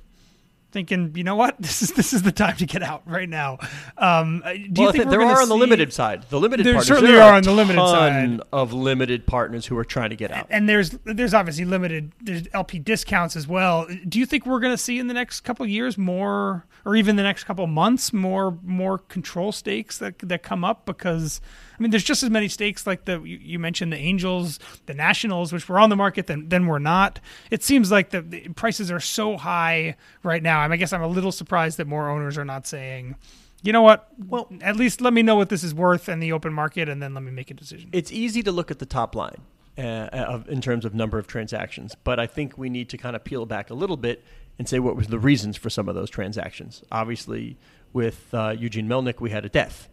thinking, 0.74 1.14
you 1.16 1.24
know 1.24 1.36
what, 1.36 1.56
this 1.60 1.82
is 1.82 1.92
this 1.92 2.12
is 2.12 2.24
the 2.24 2.32
time 2.32 2.58
to 2.58 2.66
get 2.66 2.84
out 2.84 3.04
right 3.06 3.30
now. 3.30 3.60
Um, 3.98 4.42
do 4.44 4.82
well, 4.82 4.88
you 4.88 4.92
think 4.92 5.10
there 5.10 5.22
are 5.22 5.38
on 5.38 5.44
see, 5.44 5.48
the 5.48 5.56
limited 5.56 5.94
side, 5.94 6.24
the 6.30 6.40
limited 6.40 6.66
there 6.66 6.74
partners, 6.74 6.88
certainly 6.88 7.12
there 7.12 7.22
are 7.22 7.34
a 7.34 7.38
on 7.38 7.44
the 7.44 7.54
limited 7.54 7.78
ton 7.78 8.40
side 8.40 8.48
of 8.52 8.74
limited 8.74 9.26
partners 9.26 9.68
who 9.68 9.78
are 9.78 9.86
trying 9.86 10.10
to 10.10 10.16
get 10.16 10.32
out. 10.32 10.48
and 10.50 10.68
there's 10.68 10.92
there's 11.06 11.34
obviously 11.34 11.64
limited 11.64 12.12
there's 12.20 12.48
LP 12.54 12.80
discounts 12.80 13.36
as 13.36 13.48
well. 13.48 13.88
Do 14.08 14.20
you 14.20 14.26
think 14.26 14.46
we're 14.46 14.60
going 14.60 14.74
to 14.74 14.78
see 14.78 15.00
in 15.00 15.08
the 15.08 15.14
next 15.14 15.42
couple 15.42 15.66
years 15.66 15.98
more, 15.98 16.66
or 16.84 16.96
even 16.96 17.16
the 17.16 17.24
next 17.24 17.46
couple 17.46 17.66
months, 17.68 18.12
more 18.12 18.58
more 18.64 18.98
control 18.98 19.52
stakes 19.52 19.98
that 20.00 20.20
that 20.20 20.44
come 20.44 20.64
up? 20.64 20.86
Because 20.86 21.40
I 21.78 21.82
mean, 21.82 21.92
there's 21.92 22.04
just 22.04 22.24
as 22.24 22.30
many 22.30 22.48
stakes 22.48 22.86
like 22.86 23.06
the 23.06 23.22
you, 23.22 23.38
you 23.42 23.60
mentioned 23.60 23.92
the 23.92 23.98
Angels, 23.98 24.60
the 24.86 24.94
Nationals, 24.94 25.52
which 25.52 25.68
were 25.68 25.80
on 25.80 25.90
the 25.90 25.96
market, 25.96 26.28
then 26.28 26.50
then 26.50 26.68
we're 26.68 26.80
not. 26.80 27.20
It 27.52 27.64
seems 27.64 27.92
like 27.92 28.12
the, 28.12 28.22
the 28.22 28.50
prices 28.50 28.92
are 28.92 29.00
so 29.00 29.38
high 29.38 29.96
right 30.24 30.44
now. 30.44 30.60
I, 30.60 30.68
mean, 30.68 30.74
I 30.74 30.78
guess 30.78 30.94
I'm 30.94 31.02
a 31.02 31.08
little 31.08 31.32
surprised 31.32 31.78
that 31.78 31.88
more 31.88 32.10
owners 32.10 32.38
are 32.38 32.46
not 32.46 32.68
saying. 32.68 33.16
You 33.64 33.72
know 33.72 33.82
what? 33.82 34.10
Well, 34.28 34.52
at 34.62 34.76
least 34.76 35.00
let 35.00 35.14
me 35.14 35.24
know 35.24 35.36
what 35.36 35.48
this 35.48 35.64
is 35.64 35.74
worth 35.74 36.10
in 36.10 36.20
the 36.20 36.34
open 36.34 36.54
market, 36.54 36.90
and 36.90 37.02
then 37.02 37.14
let 37.14 37.24
me 37.24 37.32
make 37.32 37.50
a 37.50 37.54
decision. 37.54 37.90
It's 37.94 38.12
easy 38.12 38.44
to 38.44 38.52
look 38.52 38.72
at 38.72 38.80
the 38.80 38.86
top 38.86 39.16
line 39.16 39.42
uh, 39.78 40.40
in 40.48 40.62
terms 40.62 40.86
of 40.86 40.94
number 40.94 41.18
of 41.18 41.28
transactions, 41.28 41.96
but 42.04 42.20
I 42.20 42.28
think 42.28 42.58
we 42.58 42.70
need 42.70 42.90
to 42.90 42.98
kind 42.98 43.16
of 43.16 43.24
peel 43.24 43.46
back 43.46 43.70
a 43.70 43.74
little 43.74 43.98
bit 43.98 44.24
and 44.60 44.68
say 44.68 44.80
what 44.80 44.96
was 44.96 45.08
the 45.08 45.20
reasons 45.20 45.58
for 45.58 45.70
some 45.70 45.90
of 45.90 45.96
those 45.96 46.10
transactions. 46.10 46.84
Obviously, 46.92 47.58
with 47.92 48.34
uh, 48.34 48.56
Eugene 48.58 48.88
Melnyk, 48.88 49.20
we 49.20 49.30
had 49.30 49.46
a 49.46 49.50
death, 49.50 49.90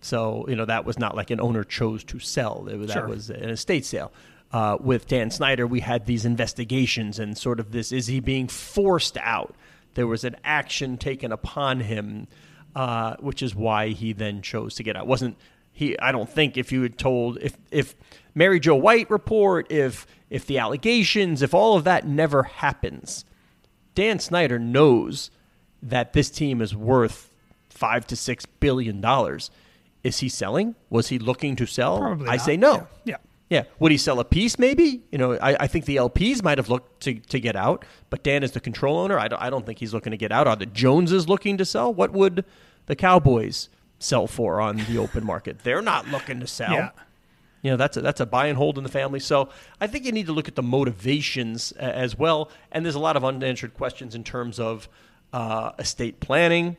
so 0.00 0.44
you 0.48 0.56
know 0.56 0.64
that 0.64 0.84
was 0.84 0.98
not 0.98 1.16
like 1.16 1.30
an 1.30 1.40
owner 1.40 1.64
chose 1.64 2.04
to 2.04 2.18
sell; 2.18 2.66
it, 2.68 2.76
that 2.86 2.92
Sure. 2.92 3.08
was 3.08 3.30
an 3.30 3.48
estate 3.50 3.84
sale. 3.84 4.12
Uh, 4.52 4.76
with 4.80 5.08
Dan 5.08 5.30
Snyder, 5.30 5.66
we 5.66 5.80
had 5.80 6.06
these 6.06 6.24
investigations 6.24 7.18
and 7.18 7.36
sort 7.36 7.58
of 7.60 7.72
this: 7.72 7.92
is 7.92 8.06
he 8.06 8.20
being 8.20 8.46
forced 8.48 9.16
out? 9.18 9.54
There 9.94 10.06
was 10.06 10.24
an 10.24 10.36
action 10.44 10.98
taken 10.98 11.32
upon 11.32 11.80
him, 11.80 12.28
uh, 12.74 13.16
which 13.20 13.42
is 13.42 13.54
why 13.54 13.88
he 13.88 14.12
then 14.12 14.42
chose 14.42 14.74
to 14.76 14.82
get 14.82 14.94
out. 14.96 15.06
wasn't 15.06 15.36
he? 15.72 15.98
I 15.98 16.12
don't 16.12 16.28
think 16.28 16.56
if 16.56 16.70
you 16.70 16.82
had 16.82 16.96
told 16.98 17.38
if 17.40 17.56
if 17.70 17.94
Mary 18.34 18.60
Jo 18.60 18.76
White 18.76 19.10
report, 19.10 19.70
if 19.72 20.06
if 20.30 20.46
the 20.46 20.58
allegations, 20.58 21.42
if 21.42 21.54
all 21.54 21.76
of 21.76 21.84
that 21.84 22.06
never 22.06 22.44
happens, 22.44 23.24
Dan 23.94 24.18
Snyder 24.18 24.58
knows 24.58 25.30
that 25.82 26.12
this 26.12 26.30
team 26.30 26.60
is 26.60 26.74
worth 26.74 27.30
five 27.68 28.06
to 28.08 28.16
six 28.16 28.46
billion 28.46 29.00
dollars. 29.00 29.50
Is 30.06 30.20
he 30.20 30.28
selling? 30.28 30.76
Was 30.88 31.08
he 31.08 31.18
looking 31.18 31.56
to 31.56 31.66
sell? 31.66 31.98
Probably. 31.98 32.28
I 32.28 32.36
not. 32.36 32.44
say 32.44 32.56
no. 32.56 32.74
Yeah. 33.04 33.14
yeah. 33.14 33.16
Yeah. 33.48 33.62
Would 33.80 33.90
he 33.90 33.98
sell 33.98 34.20
a 34.20 34.24
piece? 34.24 34.56
Maybe. 34.56 35.02
You 35.10 35.18
know, 35.18 35.32
I, 35.34 35.56
I 35.60 35.66
think 35.66 35.84
the 35.84 35.96
LPs 35.96 36.44
might 36.44 36.58
have 36.58 36.68
looked 36.68 37.02
to, 37.02 37.14
to 37.14 37.40
get 37.40 37.56
out, 37.56 37.84
but 38.08 38.22
Dan 38.22 38.44
is 38.44 38.52
the 38.52 38.60
control 38.60 38.98
owner. 38.98 39.18
I 39.18 39.26
don't, 39.26 39.42
I 39.42 39.50
don't 39.50 39.66
think 39.66 39.80
he's 39.80 39.92
looking 39.92 40.12
to 40.12 40.16
get 40.16 40.30
out. 40.30 40.46
Are 40.46 40.54
the 40.54 40.66
Joneses 40.66 41.28
looking 41.28 41.56
to 41.58 41.64
sell? 41.64 41.92
What 41.92 42.12
would 42.12 42.44
the 42.86 42.94
Cowboys 42.94 43.68
sell 43.98 44.28
for 44.28 44.60
on 44.60 44.76
the 44.76 44.98
open 44.98 45.24
market? 45.24 45.60
They're 45.64 45.82
not 45.82 46.08
looking 46.08 46.38
to 46.38 46.46
sell. 46.46 46.72
Yeah. 46.72 46.90
You 47.62 47.72
know, 47.72 47.76
that's 47.76 47.96
a, 47.96 48.00
that's 48.00 48.20
a 48.20 48.26
buy 48.26 48.46
and 48.46 48.56
hold 48.56 48.78
in 48.78 48.84
the 48.84 48.90
family. 48.90 49.18
So 49.18 49.48
I 49.80 49.88
think 49.88 50.04
you 50.04 50.12
need 50.12 50.26
to 50.26 50.32
look 50.32 50.46
at 50.46 50.54
the 50.54 50.62
motivations 50.62 51.72
uh, 51.80 51.82
as 51.82 52.16
well. 52.16 52.50
And 52.70 52.84
there's 52.84 52.94
a 52.94 53.00
lot 53.00 53.16
of 53.16 53.24
unanswered 53.24 53.74
questions 53.74 54.14
in 54.14 54.22
terms 54.22 54.60
of 54.60 54.88
uh, 55.32 55.72
estate 55.78 56.20
planning. 56.20 56.76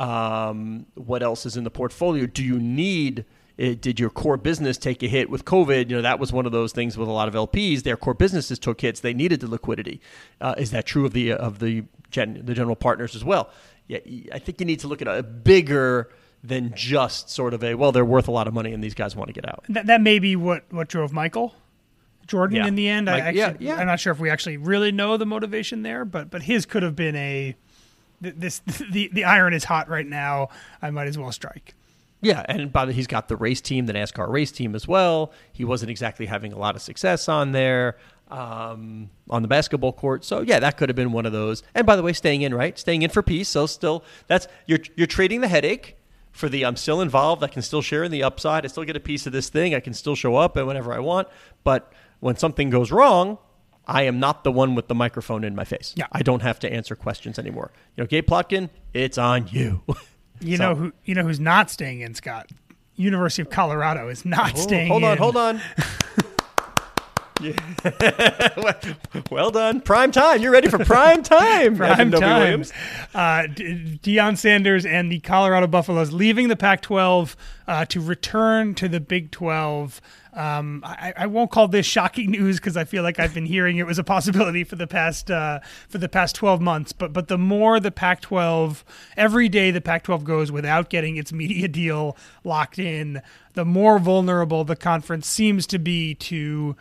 Um, 0.00 0.86
what 0.94 1.22
else 1.22 1.46
is 1.46 1.56
in 1.56 1.64
the 1.64 1.70
portfolio? 1.70 2.26
Do 2.26 2.42
you 2.42 2.58
need? 2.58 3.24
It, 3.56 3.80
did 3.80 4.00
your 4.00 4.10
core 4.10 4.36
business 4.36 4.76
take 4.76 5.00
a 5.04 5.06
hit 5.06 5.30
with 5.30 5.44
COVID? 5.44 5.88
You 5.88 5.96
know 5.96 6.02
that 6.02 6.18
was 6.18 6.32
one 6.32 6.44
of 6.44 6.50
those 6.52 6.72
things 6.72 6.98
with 6.98 7.08
a 7.08 7.12
lot 7.12 7.28
of 7.28 7.34
LPs. 7.34 7.84
Their 7.84 7.96
core 7.96 8.14
businesses 8.14 8.58
took 8.58 8.80
hits. 8.80 8.98
They 9.00 9.14
needed 9.14 9.38
the 9.40 9.46
liquidity. 9.48 10.00
Uh, 10.40 10.54
is 10.58 10.72
that 10.72 10.86
true 10.86 11.06
of 11.06 11.12
the 11.12 11.32
of 11.32 11.60
the 11.60 11.84
gen, 12.10 12.42
the 12.44 12.54
general 12.54 12.74
partners 12.74 13.14
as 13.14 13.24
well? 13.24 13.50
Yeah, 13.86 13.98
I 14.32 14.40
think 14.40 14.58
you 14.60 14.66
need 14.66 14.80
to 14.80 14.88
look 14.88 15.00
at 15.02 15.06
a 15.08 15.22
bigger 15.22 16.10
than 16.42 16.72
just 16.74 17.30
sort 17.30 17.54
of 17.54 17.62
a 17.62 17.74
well, 17.76 17.92
they're 17.92 18.04
worth 18.04 18.26
a 18.26 18.32
lot 18.32 18.48
of 18.48 18.54
money 18.54 18.72
and 18.72 18.82
these 18.82 18.94
guys 18.94 19.14
want 19.14 19.28
to 19.28 19.32
get 19.32 19.48
out. 19.48 19.64
That, 19.68 19.86
that 19.86 20.00
may 20.00 20.18
be 20.18 20.34
what, 20.36 20.64
what 20.70 20.88
drove 20.88 21.12
Michael 21.12 21.54
Jordan 22.26 22.56
Yeah. 22.56 22.66
in 22.66 22.74
the 22.74 22.88
end. 22.88 23.08
I 23.08 23.20
actually, 23.20 23.38
yeah, 23.38 23.54
yeah. 23.60 23.76
I'm 23.76 23.86
not 23.86 24.00
sure 24.00 24.12
if 24.12 24.18
we 24.18 24.30
actually 24.30 24.56
really 24.56 24.90
know 24.90 25.16
the 25.16 25.26
motivation 25.26 25.82
there, 25.82 26.04
but 26.04 26.28
but 26.30 26.42
his 26.42 26.66
could 26.66 26.82
have 26.82 26.96
been 26.96 27.14
a 27.14 27.54
this 28.30 28.58
the 28.90 29.08
the 29.12 29.24
iron 29.24 29.52
is 29.54 29.64
hot 29.64 29.88
right 29.88 30.06
now. 30.06 30.48
I 30.80 30.90
might 30.90 31.08
as 31.08 31.18
well 31.18 31.32
strike. 31.32 31.74
Yeah, 32.20 32.44
and 32.48 32.72
by 32.72 32.86
the 32.86 32.92
he's 32.92 33.06
got 33.06 33.28
the 33.28 33.36
race 33.36 33.60
team, 33.60 33.86
the 33.86 33.92
NASCAR 33.92 34.30
race 34.30 34.50
team 34.50 34.74
as 34.74 34.88
well. 34.88 35.32
He 35.52 35.64
wasn't 35.64 35.90
exactly 35.90 36.26
having 36.26 36.52
a 36.52 36.58
lot 36.58 36.74
of 36.74 36.80
success 36.80 37.28
on 37.28 37.52
there 37.52 37.98
um, 38.28 39.10
on 39.28 39.42
the 39.42 39.48
basketball 39.48 39.92
court. 39.92 40.24
So 40.24 40.40
yeah, 40.40 40.58
that 40.60 40.76
could 40.76 40.88
have 40.88 40.96
been 40.96 41.12
one 41.12 41.26
of 41.26 41.32
those. 41.32 41.62
And 41.74 41.86
by 41.86 41.96
the 41.96 42.02
way, 42.02 42.12
staying 42.12 42.42
in 42.42 42.54
right, 42.54 42.78
staying 42.78 43.02
in 43.02 43.10
for 43.10 43.22
peace. 43.22 43.48
So 43.48 43.66
still, 43.66 44.04
that's 44.26 44.48
you're 44.66 44.80
you're 44.96 45.06
trading 45.06 45.40
the 45.40 45.48
headache 45.48 45.96
for 46.32 46.48
the 46.48 46.64
I'm 46.64 46.76
still 46.76 47.00
involved. 47.00 47.44
I 47.44 47.48
can 47.48 47.62
still 47.62 47.82
share 47.82 48.04
in 48.04 48.10
the 48.10 48.22
upside. 48.22 48.64
I 48.64 48.68
still 48.68 48.84
get 48.84 48.96
a 48.96 49.00
piece 49.00 49.26
of 49.26 49.32
this 49.32 49.48
thing. 49.48 49.74
I 49.74 49.80
can 49.80 49.94
still 49.94 50.14
show 50.14 50.36
up 50.36 50.56
and 50.56 50.66
whenever 50.66 50.92
I 50.92 50.98
want. 50.98 51.28
But 51.62 51.92
when 52.20 52.36
something 52.36 52.70
goes 52.70 52.90
wrong. 52.90 53.38
I 53.86 54.02
am 54.04 54.18
not 54.18 54.44
the 54.44 54.52
one 54.52 54.74
with 54.74 54.88
the 54.88 54.94
microphone 54.94 55.44
in 55.44 55.54
my 55.54 55.64
face. 55.64 55.92
Yeah. 55.96 56.06
I 56.12 56.22
don't 56.22 56.42
have 56.42 56.58
to 56.60 56.72
answer 56.72 56.96
questions 56.96 57.38
anymore. 57.38 57.70
You 57.96 58.02
know, 58.04 58.06
Gabe 58.08 58.26
Plotkin, 58.26 58.70
it's 58.92 59.18
on 59.18 59.48
you. 59.50 59.82
You 60.40 60.56
So- 60.56 60.62
know 60.70 60.74
who 60.74 60.92
you 61.04 61.14
know 61.14 61.22
who's 61.22 61.38
not 61.38 61.70
staying 61.70 62.00
in, 62.00 62.12
Scott. 62.14 62.50
University 62.96 63.40
of 63.42 63.50
Colorado 63.50 64.08
is 64.08 64.24
not 64.24 64.52
Oh, 64.56 64.60
staying 64.60 64.88
hold 64.88 65.02
in. 65.04 65.08
on, 65.10 65.16
hold 65.16 65.36
on. 65.36 65.60
Yeah. 67.40 67.52
well 69.30 69.50
done. 69.50 69.80
Prime 69.80 70.12
time. 70.12 70.40
You're 70.40 70.52
ready 70.52 70.68
for 70.68 70.78
prime 70.84 71.22
time. 71.24 71.76
Prime 71.76 72.00
Evan 72.00 72.10
time. 72.20 72.64
Uh, 73.14 73.46
D- 73.52 73.98
Deion 74.02 74.36
Sanders 74.38 74.86
and 74.86 75.10
the 75.10 75.18
Colorado 75.20 75.66
Buffaloes 75.66 76.12
leaving 76.12 76.48
the 76.48 76.56
Pac-12 76.56 77.34
uh, 77.66 77.84
to 77.86 78.00
return 78.00 78.74
to 78.76 78.88
the 78.88 79.00
Big 79.00 79.30
12. 79.32 80.00
Um, 80.34 80.82
I, 80.84 81.12
I 81.16 81.26
won't 81.26 81.50
call 81.50 81.68
this 81.68 81.86
shocking 81.86 82.30
news 82.30 82.56
because 82.56 82.76
I 82.76 82.84
feel 82.84 83.02
like 83.02 83.20
I've 83.20 83.34
been 83.34 83.46
hearing 83.46 83.78
it 83.78 83.86
was 83.86 83.98
a 83.98 84.04
possibility 84.04 84.64
for 84.64 84.76
the 84.76 84.86
past 84.86 85.30
uh, 85.30 85.60
for 85.88 85.98
the 85.98 86.08
past 86.08 86.34
12 86.36 86.60
months. 86.60 86.92
But 86.92 87.12
but 87.12 87.28
the 87.28 87.38
more 87.38 87.80
the 87.80 87.90
Pac-12, 87.90 88.82
every 89.16 89.48
day 89.48 89.70
the 89.70 89.80
Pac-12 89.80 90.24
goes 90.24 90.52
without 90.52 90.90
getting 90.90 91.16
its 91.16 91.32
media 91.32 91.68
deal 91.68 92.16
locked 92.42 92.78
in, 92.78 93.22
the 93.54 93.64
more 93.64 93.98
vulnerable 93.98 94.64
the 94.64 94.76
conference 94.76 95.26
seems 95.26 95.66
to 95.68 95.78
be 95.78 96.14
to 96.16 96.76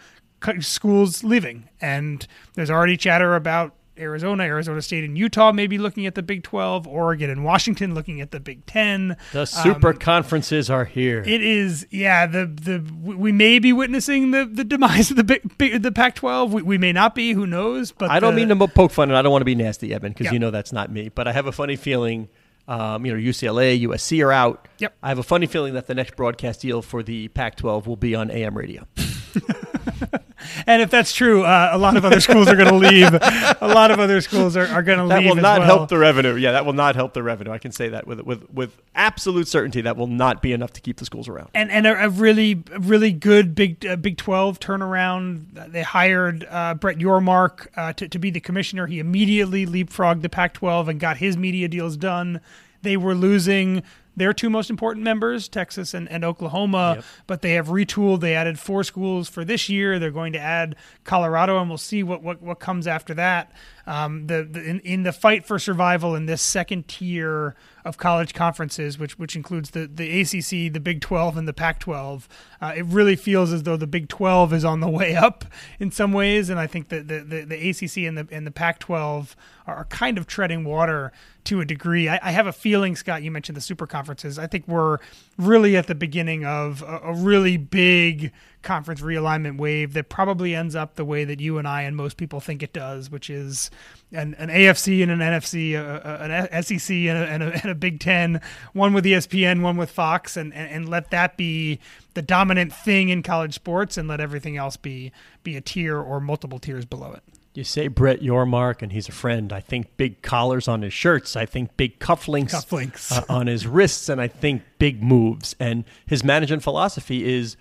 schools 0.59 1.23
leaving. 1.23 1.69
And 1.79 2.25
there's 2.55 2.69
already 2.69 2.97
chatter 2.97 3.35
about 3.35 3.75
Arizona, 3.97 4.43
Arizona 4.43 4.82
State, 4.82 5.03
and 5.03 5.17
Utah 5.17 5.51
maybe 5.51 5.77
looking 5.77 6.06
at 6.06 6.15
the 6.15 6.23
Big 6.23 6.43
12, 6.43 6.88
Oregon 6.88 7.29
and 7.29 7.43
Washington 7.43 7.93
looking 7.93 8.21
at 8.21 8.32
the 8.32 8.39
Big 8.39 8.65
10. 8.65 9.15
The 9.34 9.45
super 9.45 9.93
conferences 9.93 10.69
are 10.69 10.86
here. 10.86 11.21
Um, 11.21 11.27
It 11.29 11.41
is, 11.41 11.86
yeah. 11.91 12.25
The 12.25 12.45
the 12.47 12.84
we 13.03 13.32
may 13.32 13.60
be 13.60 13.71
witnessing 13.73 14.32
the, 14.32 14.45
the 14.45 14.63
demise 14.63 15.12
of 15.12 15.17
the 15.17 15.23
big, 15.23 15.58
big 15.58 15.82
the 15.82 15.91
Pac-12. 15.91 16.49
We, 16.49 16.62
we 16.63 16.77
may 16.77 16.91
not 16.93 17.13
be. 17.15 17.34
Who 17.34 17.45
knows? 17.45 17.91
But 17.91 18.10
I 18.10 18.19
don't 18.19 18.34
the- 18.36 18.45
mean 18.45 18.58
to 18.58 18.67
poke 18.67 18.91
fun, 18.91 19.10
and 19.10 19.17
I 19.17 19.21
don't 19.21 19.32
want 19.32 19.41
to 19.41 19.45
be 19.45 19.56
nasty, 19.56 19.93
Evan, 19.93 20.12
because 20.12 20.25
Yeah. 20.25 20.34
you 20.34 20.39
know 20.39 20.51
that's 20.51 20.71
not 20.73 20.91
me. 20.91 21.10
But 21.10 21.27
I 21.27 21.34
have 21.34 21.45
a 21.45 21.51
funny 21.51 21.75
feeling. 21.75 22.29
Um, 22.65 23.06
you 23.06 23.12
know, 23.13 23.19
UCLA, 23.19 23.77
USC 23.82 24.23
are 24.25 24.32
out. 24.32 24.69
Yep. 24.77 24.95
I 25.03 25.10
have 25.10 25.19
a 25.19 25.23
funny 25.23 25.47
feeling 25.47 25.73
that 25.73 25.88
the 25.88 25.93
next 25.95 26.15
broadcast 26.15 26.62
deal 26.62 26.82
for 26.82 27.03
the 27.03 27.27
Pac-12 27.27 27.86
will 27.88 27.97
be 27.97 28.15
on 28.15 28.32
AM 28.32 28.58
radio. 28.58 28.88
And 30.67 30.82
if 30.82 30.89
that's 30.89 31.13
true, 31.13 31.43
uh, 31.43 31.69
a 31.71 31.77
lot 31.77 31.97
of 31.97 32.06
other 32.06 32.19
schools 32.19 32.47
are 32.47 32.56
going 32.56 32.69
to 32.69 32.75
leave. 32.75 33.13
a 33.13 33.58
lot 33.67 33.91
of 33.91 33.99
other 33.99 34.21
schools 34.21 34.56
are, 34.58 34.67
are 34.67 34.84
going 34.84 34.97
to 34.97 35.06
leave. 35.06 35.23
That 35.23 35.29
will 35.29 35.41
not 35.41 35.60
well. 35.60 35.77
help 35.77 35.89
the 35.89 35.97
revenue. 35.97 36.36
Yeah, 36.36 36.53
that 36.53 36.65
will 36.65 36.73
not 36.73 36.95
help 36.95 37.13
the 37.13 37.23
revenue. 37.23 37.51
I 37.51 37.58
can 37.58 37.71
say 37.71 37.89
that 37.89 38.08
with 38.08 38.21
with 38.21 38.49
with 38.51 38.77
absolute 38.95 39.47
certainty. 39.47 39.82
That 39.82 39.97
will 39.97 40.08
not 40.08 40.41
be 40.41 40.53
enough 40.53 40.73
to 40.73 40.82
keep 40.82 40.97
the 40.97 41.06
schools 41.06 41.27
around. 41.27 41.49
and 41.53 41.71
and 41.71 41.88
a, 41.88 42.06
a 42.06 42.10
really 42.10 42.63
really 42.79 43.12
good 43.12 43.56
Big 43.56 43.86
uh, 43.86 43.95
Big 43.95 44.17
Twelve 44.17 44.60
turnaround. 44.60 45.71
They 45.71 45.84
hired 45.84 46.45
uh, 46.49 46.75
Brett 46.75 46.97
Yormark 46.97 47.67
uh, 47.75 47.93
to 47.93 48.08
to 48.08 48.19
be 48.19 48.29
the 48.29 48.39
commissioner. 48.39 48.88
He 48.88 48.99
immediately 48.99 49.65
leapfrogged 49.65 50.21
the 50.21 50.29
Pac-12 50.29 50.88
and 50.88 50.99
got 50.99 51.17
his 51.17 51.38
media 51.38 51.67
deals 51.67 51.97
done. 51.97 52.41
They 52.82 52.97
were 52.97 53.15
losing 53.15 53.84
their 54.15 54.34
two 54.34 54.49
most 54.49 54.69
important 54.69 55.04
members, 55.04 55.47
Texas 55.47 55.93
and, 55.93 56.10
and 56.10 56.23
Oklahoma, 56.23 56.93
Yep. 56.97 57.06
but 57.28 57.41
they 57.41 57.54
have 57.54 57.67
retooled. 57.67 58.19
They 58.21 58.36
added 58.36 58.60
four 58.60 58.84
schools 58.84 59.28
for 59.30 59.43
this 59.43 59.69
year. 59.69 59.97
They're 59.99 60.12
going 60.12 60.34
to 60.34 60.39
add 60.39 60.76
Colorado, 61.04 61.60
and 61.60 61.69
we'll 61.69 61.78
see 61.78 62.04
what, 62.04 62.21
what, 62.21 62.41
what 62.41 62.60
comes 62.60 62.86
after 62.88 63.13
that. 63.15 63.52
Um, 63.86 64.28
the, 64.28 64.43
the 64.49 64.63
in, 64.63 64.80
in 64.82 65.04
the 65.04 65.12
fight 65.12 65.45
for 65.45 65.60
survival 65.60 66.15
in 66.15 66.26
this 66.26 66.41
second 66.41 66.88
tier 66.88 67.56
of 67.84 67.97
college 67.97 68.34
conferences, 68.34 68.97
which 68.97 69.19
which 69.19 69.36
includes 69.36 69.71
the, 69.71 69.88
the 69.93 70.21
ACC, 70.21 70.71
the 70.71 70.80
Big 70.80 71.02
12, 71.02 71.36
and 71.36 71.45
the 71.49 71.54
Pac 71.54 71.82
12, 71.82 72.30
uh, 72.62 72.71
it 72.78 72.86
really 72.86 73.17
feels 73.17 73.52
as 73.52 73.63
though 73.63 73.76
the 73.76 73.86
Big 73.88 74.08
12 74.08 74.54
is 74.54 74.63
on 74.63 74.80
the 74.80 74.88
way 74.88 75.15
up 75.17 75.43
in 75.80 75.91
some 75.91 76.13
ways, 76.13 76.49
and 76.49 76.60
I 76.62 76.65
think 76.67 76.88
that 76.89 77.10
the, 77.10 77.19
the, 77.19 77.41
the 77.41 77.69
ACC 77.71 77.97
and 78.08 78.17
the 78.17 78.28
and 78.32 78.47
the 78.47 78.52
Pac 78.52 78.80
12 78.80 79.36
are, 79.67 79.76
are 79.76 79.86
kind 79.86 80.17
of 80.17 80.28
treading 80.28 80.63
water 80.63 81.12
to 81.45 81.60
a 81.62 81.65
degree. 81.65 82.08
I, 82.10 82.19
I 82.21 82.32
have 82.32 82.47
a 82.47 82.53
feeling, 82.53 82.95
Scott, 82.95 83.23
you 83.23 83.32
mentioned 83.32 83.58
the 83.58 83.62
super 83.62 83.86
conferences. 83.88 84.39
I 84.39 84.47
think 84.47 84.67
we're 84.67 84.97
really 85.38 85.75
at 85.75 85.88
the 85.88 85.95
beginning 85.95 86.45
of 86.45 86.82
a, 86.84 86.99
a 87.06 87.13
really 87.13 87.58
big 87.58 88.32
conference 88.62 89.01
realignment 89.01 89.58
wave 89.58 89.91
that 89.93 90.08
probably 90.08 90.56
ends 90.56 90.73
up 90.73 90.95
the 90.95 91.03
way 91.03 91.25
that 91.25 91.41
you 91.41 91.58
and 91.58 91.67
I 91.67 91.82
and 91.82 91.97
most 91.97 92.15
people 92.15 92.39
think 92.39 92.63
it 92.63 92.71
does, 92.71 93.12
which 93.12 93.29
is 93.29 93.69
an, 94.13 94.36
an 94.36 94.47
AFC 94.49 95.03
and 95.03 95.12
an 95.12 95.19
NFC, 95.19 95.73
a, 95.73 96.01
a- 96.21 96.49
an 96.53 96.63
SEC 96.63 96.89
and 96.95 97.17
a, 97.17 97.27
and, 97.27 97.43
and 97.43 97.65
a 97.65 97.75
Big 97.75 97.99
Ten, 97.99 98.39
one 98.71 98.93
with 98.93 99.03
ESPN, 99.03 99.62
one 99.62 99.75
with 99.75 99.89
Fox, 99.91 100.38
and, 100.38 100.53
and, 100.53 100.69
and 100.71 100.89
let 100.89 101.12
that 101.12 101.36
be 101.36 101.79
the 102.13 102.21
dominant 102.21 102.71
thing 102.73 103.10
in 103.10 103.21
college 103.23 103.53
sports, 103.56 103.97
and 103.97 104.08
let 104.08 104.21
everything 104.21 104.56
else 104.56 104.77
be 104.77 105.12
be 105.43 105.58
a 105.58 105.62
tier 105.62 105.97
or 105.99 106.21
multiple 106.21 106.60
tiers 106.60 106.86
below 106.86 107.12
it. 107.12 107.23
You 107.53 107.63
say 107.63 107.87
Brett 107.87 108.21
Yormark, 108.21 108.81
and 108.81 108.91
he's 108.91 109.07
a 109.07 109.11
friend. 109.11 109.53
I 109.53 109.59
think 109.59 109.95
big 109.95 110.23
collars 110.23 110.67
on 110.67 110.81
his 110.81 110.91
shirts. 110.91 111.35
I 111.35 111.45
think 111.45 111.77
big 111.77 111.99
cufflinks, 111.99 112.51
Cufflinks. 112.51 113.11
uh, 113.11 113.23
on 113.29 113.45
his 113.45 113.67
wrists, 113.67 114.09
and 114.09 114.19
I 114.19 114.27
think 114.27 114.63
big 114.79 115.03
moves. 115.03 115.55
And 115.59 115.85
his 116.07 116.23
management 116.23 116.63
philosophy 116.63 117.31
is: 117.31 117.55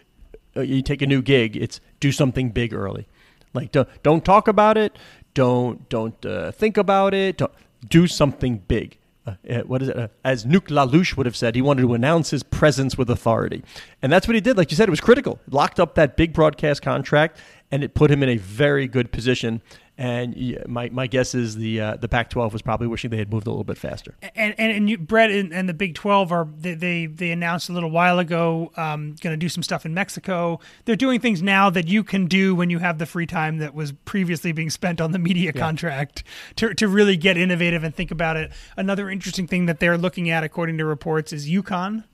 uh, 0.56 0.62
you 0.62 0.80
take 0.80 1.02
a 1.02 1.06
new 1.06 1.20
gig, 1.20 1.56
it's 1.56 1.80
do 2.00 2.10
something 2.10 2.50
big 2.50 2.72
early. 2.72 3.06
Like 3.52 3.70
don't 3.70 3.88
don't 4.02 4.24
talk 4.24 4.48
about 4.48 4.78
it, 4.78 4.96
don't 5.34 5.86
don't 5.90 6.24
uh, 6.24 6.52
think 6.52 6.76
about 6.76 7.12
it. 7.12 7.38
Don't, 7.38 7.52
do 7.88 8.06
something 8.06 8.58
big. 8.68 8.96
Uh, 9.26 9.34
uh, 9.48 9.58
what 9.60 9.82
is 9.82 9.88
it? 9.88 9.96
Uh, 9.96 10.08
as 10.24 10.44
Nuke 10.44 10.68
LaLoosh 10.68 11.16
would 11.16 11.26
have 11.26 11.36
said, 11.36 11.54
he 11.54 11.62
wanted 11.62 11.82
to 11.82 11.94
announce 11.94 12.30
his 12.30 12.42
presence 12.42 12.98
with 12.98 13.08
authority, 13.08 13.62
and 14.00 14.12
that's 14.12 14.26
what 14.26 14.34
he 14.34 14.40
did. 14.40 14.56
Like 14.56 14.70
you 14.70 14.76
said, 14.76 14.88
it 14.88 14.90
was 14.90 15.00
critical. 15.00 15.38
Locked 15.48 15.78
up 15.78 15.94
that 15.94 16.16
big 16.16 16.32
broadcast 16.32 16.82
contract, 16.82 17.38
and 17.70 17.84
it 17.84 17.94
put 17.94 18.10
him 18.10 18.22
in 18.22 18.28
a 18.28 18.36
very 18.36 18.88
good 18.88 19.12
position. 19.12 19.62
And 19.98 20.64
my, 20.66 20.88
my 20.88 21.06
guess 21.06 21.34
is 21.34 21.56
the 21.56 21.80
uh, 21.80 21.96
the 21.96 22.08
Pac-12 22.08 22.52
was 22.52 22.62
probably 22.62 22.86
wishing 22.86 23.10
they 23.10 23.18
had 23.18 23.30
moved 23.30 23.46
a 23.46 23.50
little 23.50 23.62
bit 23.62 23.76
faster. 23.76 24.14
and 24.34 24.54
and, 24.56 24.72
and 24.72 24.90
you, 24.90 24.96
Brett 24.96 25.30
and, 25.30 25.52
and 25.52 25.68
the 25.68 25.74
Big 25.74 25.94
Twelve 25.94 26.32
are 26.32 26.48
they 26.58 26.74
they, 26.74 27.06
they 27.06 27.30
announced 27.30 27.68
a 27.68 27.72
little 27.72 27.90
while 27.90 28.18
ago 28.18 28.72
um, 28.76 29.14
going 29.20 29.32
to 29.32 29.36
do 29.36 29.50
some 29.50 29.62
stuff 29.62 29.84
in 29.84 29.92
Mexico. 29.92 30.60
They're 30.86 30.96
doing 30.96 31.20
things 31.20 31.42
now 31.42 31.68
that 31.70 31.88
you 31.88 32.04
can 32.04 32.26
do 32.26 32.54
when 32.54 32.70
you 32.70 32.78
have 32.78 32.98
the 32.98 33.06
free 33.06 33.26
time 33.26 33.58
that 33.58 33.74
was 33.74 33.92
previously 33.92 34.52
being 34.52 34.70
spent 34.70 35.00
on 35.00 35.12
the 35.12 35.18
media 35.18 35.52
contract 35.52 36.24
to 36.56 36.72
to 36.74 36.88
really 36.88 37.18
get 37.18 37.36
innovative 37.36 37.84
and 37.84 37.94
think 37.94 38.10
about 38.10 38.36
it. 38.36 38.50
Another 38.78 39.10
interesting 39.10 39.46
thing 39.46 39.66
that 39.66 39.78
they're 39.78 39.98
looking 39.98 40.30
at, 40.30 40.42
according 40.42 40.78
to 40.78 40.86
reports, 40.86 41.32
is 41.34 41.48
UConn. 41.48 42.04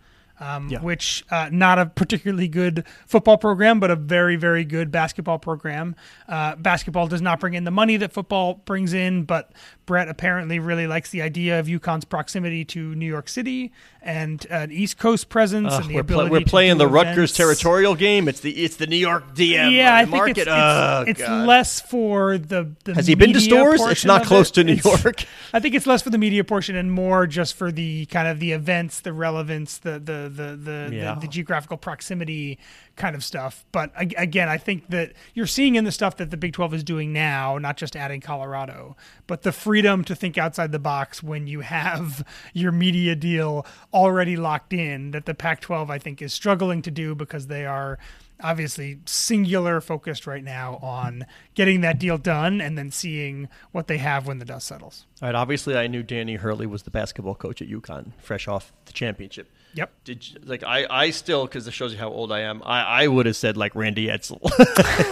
Um, 0.40 0.68
Yeah. 0.68 0.81
Which 0.81 1.24
uh, 1.31 1.48
not 1.53 1.79
a 1.79 1.87
particularly 1.87 2.48
good 2.48 2.85
football 3.07 3.38
program, 3.38 3.81
but 3.81 3.90
a 3.90 3.96
very 3.96 4.37
very 4.37 4.64
good 4.64 4.90
basketball 4.90 5.38
program. 5.38 5.96
Uh, 6.29 6.55
basketball 6.57 7.07
does 7.09 7.20
not 7.22 7.40
bring 7.40 7.55
in 7.55 7.64
the 7.64 7.70
money 7.70 7.96
that 7.96 8.12
football 8.12 8.55
brings 8.64 8.92
in, 8.92 9.24
but 9.24 9.53
Brett 9.87 10.09
apparently 10.09 10.59
really 10.59 10.87
likes 10.87 11.11
the 11.11 11.22
idea 11.22 11.59
of 11.59 11.66
UConn's 11.66 12.05
proximity 12.05 12.64
to 12.66 12.94
New 12.94 13.07
York 13.07 13.29
City 13.29 13.72
and 14.03 14.46
an 14.51 14.70
East 14.70 14.98
Coast 14.98 15.29
presence 15.29 15.72
Ugh, 15.72 15.81
and 15.81 15.90
the 15.90 15.94
we're, 15.94 16.01
ability 16.03 16.31
we're 16.31 16.38
to 16.40 16.44
playing 16.44 16.79
the 16.79 16.87
Rutgers 16.87 17.33
territorial 17.33 17.94
game. 17.94 18.29
It's 18.29 18.40
the 18.40 18.51
it's 18.53 18.77
the 18.77 18.87
New 18.87 18.96
York 18.96 19.35
DM 19.35 19.74
Yeah, 19.74 19.94
I 19.94 20.03
uh, 20.03 20.05
think 20.05 20.16
market. 20.16 20.38
it's, 20.38 20.46
oh, 20.51 21.05
it's, 21.07 21.20
it's 21.20 21.29
less 21.29 21.81
for 21.81 22.38
the, 22.38 22.70
the 22.85 22.94
Has 22.94 23.07
he 23.07 23.14
been 23.14 23.33
to 23.33 23.40
stores? 23.40 23.81
It's 23.87 24.05
not 24.05 24.24
close 24.24 24.51
it. 24.51 24.55
to 24.55 24.64
New 24.64 24.74
It's- 24.74 25.03
York. 25.05 25.24
I 25.53 25.61
think 25.61 25.74
it's 25.74 25.87
less 25.87 26.03
for 26.03 26.11
the 26.11 26.18
media 26.18 26.44
portion 26.44 26.77
and 26.77 26.92
more 26.92 27.27
just 27.27 27.55
for 27.55 27.72
the 27.72 28.07
kind 28.07 28.29
of 28.29 28.38
the 28.40 28.53
events, 28.53 29.01
the 29.01 29.12
relevance, 29.12 29.79
the 29.79 29.98
the 29.98 30.27
the 30.28 30.56
the, 30.56 30.90
Yeah. 30.92 31.14
the, 31.14 31.20
the 31.20 31.28
geographical 31.28 31.76
proximity 31.76 32.58
kind 32.96 33.14
of 33.14 33.22
stuff. 33.24 33.64
But 33.72 33.92
again, 33.96 34.48
I 34.48 34.58
think 34.58 34.88
that 34.90 35.12
you're 35.34 35.46
seeing 35.46 35.74
in 35.76 35.84
the 35.84 35.92
stuff 35.92 36.16
that 36.16 36.30
the 36.30 36.36
Big 36.36 36.52
12 36.52 36.74
is 36.74 36.84
doing 36.84 37.12
now, 37.12 37.58
not 37.58 37.76
just 37.76 37.94
adding 37.96 38.20
Colorado, 38.20 38.96
but 39.26 39.42
the 39.42 39.52
freedom 39.52 40.04
to 40.04 40.14
think 40.14 40.36
outside 40.38 40.72
the 40.72 40.78
box 40.78 41.22
when 41.22 41.46
you 41.46 41.60
have 41.60 42.24
your 42.52 42.72
media 42.72 43.14
deal 43.14 43.64
already 43.94 44.36
locked 44.36 44.72
in 44.72 45.12
that 45.12 45.26
the 45.26 45.34
Pac 45.34 45.60
12 45.60 45.90
I 45.90 45.98
think 45.98 46.20
is 46.22 46.32
struggling 46.32 46.82
to 46.82 46.90
do 46.90 47.14
because 47.14 47.46
they 47.46 47.64
are 47.66 47.98
obviously 48.40 49.00
singular 49.04 49.80
focused 49.80 50.24
right 50.26 50.44
now 50.44 50.76
on 50.76 51.26
getting 51.54 51.80
that 51.80 51.98
deal 51.98 52.16
done 52.16 52.60
and 52.60 52.78
then 52.78 52.88
seeing 52.90 53.48
what 53.72 53.88
they 53.88 53.98
have 53.98 54.26
when 54.28 54.38
the 54.38 54.44
dust 54.44 54.66
settles. 54.68 55.06
All 55.20 55.28
right, 55.28 55.34
obviously, 55.34 55.76
I 55.76 55.88
knew 55.88 56.04
Danny 56.04 56.36
Hurley 56.36 56.66
was 56.66 56.84
the 56.84 56.90
basketball 56.92 57.34
coach 57.34 57.60
at 57.60 57.68
UConn, 57.68 58.12
fresh 58.22 58.46
off 58.46 58.72
the 58.84 58.92
championship. 58.92 59.50
Yep. 59.74 59.90
Did 60.04 60.28
you, 60.28 60.40
like 60.44 60.64
I, 60.64 60.87
I 60.90 61.11
still 61.11 61.46
because 61.46 61.66
it 61.68 61.72
shows 61.72 61.92
you 61.92 61.98
how 61.98 62.09
old 62.09 62.33
I 62.33 62.40
am. 62.40 62.62
I, 62.64 63.02
I 63.04 63.07
would 63.07 63.26
have 63.26 63.37
said 63.37 63.57
like 63.57 63.74
Randy. 63.74 64.07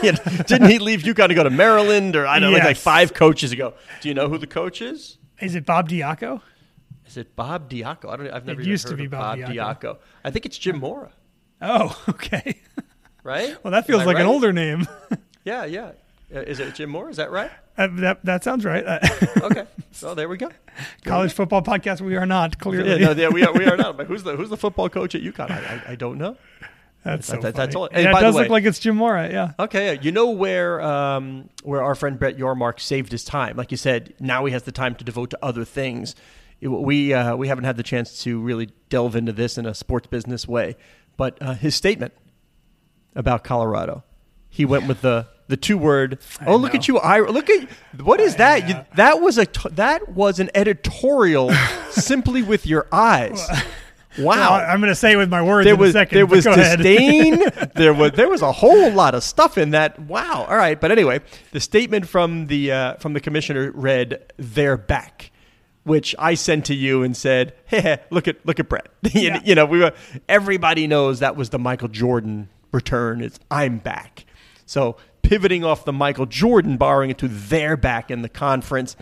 You 0.02 0.12
know, 0.12 0.18
Didn't 0.46 0.68
he 0.68 0.78
leave 0.78 1.02
UConn 1.02 1.28
to 1.28 1.34
go 1.34 1.44
to 1.44 1.50
Maryland 1.50 2.16
or 2.16 2.26
I 2.26 2.38
don't 2.38 2.50
know 2.50 2.56
like, 2.58 2.64
like 2.64 2.76
five 2.76 3.14
coaches 3.14 3.52
ago? 3.52 3.74
Do 4.00 4.08
you 4.08 4.14
know 4.14 4.28
who 4.28 4.38
the 4.38 4.46
coach 4.46 4.80
is? 4.82 5.18
Is 5.40 5.54
it 5.54 5.66
Bob 5.66 5.88
Diaco? 5.88 6.40
Is 7.06 7.16
it 7.16 7.36
Bob 7.36 7.70
Diaco? 7.70 8.10
I 8.10 8.16
don't. 8.16 8.30
I've 8.30 8.46
never 8.46 8.60
It 8.60 8.66
used 8.66 8.88
to 8.88 8.94
be 8.96 9.04
of 9.04 9.10
Bob 9.12 9.38
Bob 9.38 9.50
Diaco. 9.50 9.80
Diaco. 9.80 9.98
I 10.24 10.30
think 10.30 10.46
it's 10.46 10.58
Jim 10.58 10.78
Mora, 10.80 11.12
Oh, 11.62 12.02
okay. 12.08 12.58
right? 13.22 13.56
Well, 13.62 13.70
that 13.72 13.86
feels 13.86 14.04
like 14.04 14.18
an 14.18 14.26
older 14.26 14.52
name. 14.52 14.86
Yeah, 15.44 15.64
yeah. 15.64 15.92
Uh, 16.34 16.40
Is 16.40 16.58
it 16.58 16.74
Jim 16.74 16.90
Mora? 16.90 17.08
Is 17.08 17.18
that 17.18 17.30
right? 17.30 17.52
Uh, 17.78 17.88
that 17.92 18.24
that 18.24 18.42
sounds 18.44 18.64
right. 18.64 18.84
Uh, 18.86 18.98
Okay. 19.42 19.64
so 19.92 20.14
there 20.14 20.28
we 20.28 20.36
go. 20.38 20.50
college 21.04 21.32
football 21.32 21.62
podcast. 21.62 22.00
We 22.00 22.16
are 22.16 22.26
not 22.26 22.58
clearly. 22.58 22.90
Yeah, 23.00 23.12
no, 23.12 23.12
yeah, 23.12 23.28
we 23.28 23.44
are. 23.44 23.52
We 23.52 23.66
are 23.66 23.76
not. 23.76 23.96
But 23.98 24.06
who's 24.06 24.22
the 24.22 24.34
who's 24.36 24.48
the 24.50 24.56
football 24.56 24.88
coach 24.88 25.14
at 25.14 25.22
UConn? 25.22 25.50
I, 25.50 25.82
I, 25.88 25.92
I 25.92 25.94
don't 25.94 26.18
know. 26.18 26.36
that's 27.04 27.26
so 27.28 27.36
that- 27.36 27.54
that's 27.54 27.76
all- 27.76 27.88
and 27.92 28.02
Yeah, 28.04 28.16
it 28.16 28.20
does 28.20 28.34
look 28.34 28.48
like 28.48 28.64
it's 28.64 28.78
Jim 28.78 28.96
Mora. 28.96 29.28
Yeah. 29.30 29.52
Okay, 29.58 29.94
yeah. 29.94 30.00
you 30.00 30.10
know 30.10 30.30
where 30.30 30.80
um, 30.80 31.48
where 31.62 31.82
our 31.82 31.94
friend 31.94 32.18
Brett 32.18 32.36
Yormark 32.38 32.80
saved 32.80 33.12
his 33.12 33.24
time. 33.24 33.56
Like 33.56 33.70
you 33.70 33.76
said, 33.76 34.14
now 34.20 34.44
he 34.46 34.52
has 34.52 34.62
the 34.64 34.72
time 34.72 34.94
to 34.96 35.04
devote 35.04 35.30
to 35.30 35.38
other 35.42 35.64
things. 35.64 36.14
It- 36.60 36.68
we 36.68 37.12
uh, 37.12 37.36
we 37.36 37.48
haven't 37.48 37.64
had 37.64 37.76
the 37.76 37.82
chance 37.82 38.22
to 38.24 38.40
really 38.40 38.70
delve 38.88 39.14
into 39.16 39.32
this 39.32 39.58
in 39.58 39.66
a 39.66 39.74
sports 39.74 40.06
business 40.08 40.48
way, 40.48 40.76
but 41.18 41.36
uh, 41.42 41.52
his 41.54 41.74
statement 41.74 42.14
about 43.14 43.44
Colorado, 43.44 44.02
he 44.48 44.64
went 44.64 44.86
with 44.88 45.02
the 45.02 45.28
the 45.48 45.56
two 45.56 45.78
word. 45.78 46.18
Oh, 46.46 46.56
look 46.56 46.72
know. 46.74 46.78
at 46.78 46.88
you! 46.88 46.98
I 46.98 47.20
look 47.20 47.48
at 47.50 47.68
what 48.00 48.20
is 48.20 48.36
that? 48.36 48.68
You, 48.68 48.74
that 48.96 49.20
was 49.20 49.38
a 49.38 49.46
t- 49.46 49.68
that 49.72 50.08
was 50.10 50.40
an 50.40 50.50
editorial 50.54 51.52
simply 51.90 52.42
with 52.42 52.66
your 52.66 52.86
eyes. 52.92 53.46
Wow. 54.18 54.24
Well, 54.26 54.52
I'm 54.54 54.80
going 54.80 54.90
to 54.90 54.94
say 54.94 55.12
it 55.12 55.16
with 55.16 55.28
my 55.28 55.42
words 55.42 55.66
there 55.66 55.74
in 55.74 55.80
was 55.80 55.90
a 55.90 55.92
second. 55.92 56.16
there 56.16 56.24
was 56.26 56.44
disdain. 56.44 57.42
there 57.74 57.92
was 57.92 58.12
there 58.12 58.28
was 58.30 58.40
a 58.40 58.50
whole 58.50 58.90
lot 58.90 59.14
of 59.14 59.22
stuff 59.22 59.58
in 59.58 59.70
that. 59.72 59.98
Wow. 59.98 60.46
All 60.48 60.56
right, 60.56 60.80
but 60.80 60.90
anyway, 60.90 61.20
the 61.52 61.60
statement 61.60 62.08
from 62.08 62.46
the 62.46 62.72
uh, 62.72 62.94
from 62.94 63.12
the 63.12 63.20
commissioner 63.20 63.70
read, 63.72 64.32
"They're 64.38 64.78
back," 64.78 65.32
which 65.84 66.14
I 66.18 66.32
sent 66.34 66.64
to 66.66 66.74
you 66.74 67.02
and 67.02 67.14
said, 67.14 67.54
"Hey, 67.66 67.98
look 68.10 68.26
at 68.26 68.44
look 68.46 68.58
at 68.58 68.70
Brett." 68.70 68.88
you, 69.12 69.20
Yeah. 69.20 69.40
you 69.44 69.54
know, 69.54 69.66
we 69.66 69.80
were 69.80 69.92
everybody 70.30 70.86
knows 70.86 71.18
that 71.20 71.36
was 71.36 71.50
the 71.50 71.58
Michael 71.58 71.88
Jordan 71.88 72.48
return. 72.72 73.20
It's 73.20 73.38
I'm 73.50 73.78
back. 73.78 74.24
So 74.64 74.96
pivoting 75.28 75.64
off 75.64 75.84
the 75.84 75.92
Michael 75.92 76.26
Jordan, 76.26 76.76
borrowing 76.76 77.10
it 77.10 77.18
to 77.18 77.28
"They're 77.28 77.76
back" 77.76 78.10
in 78.10 78.22
the 78.22 78.28
conference. 78.28 78.96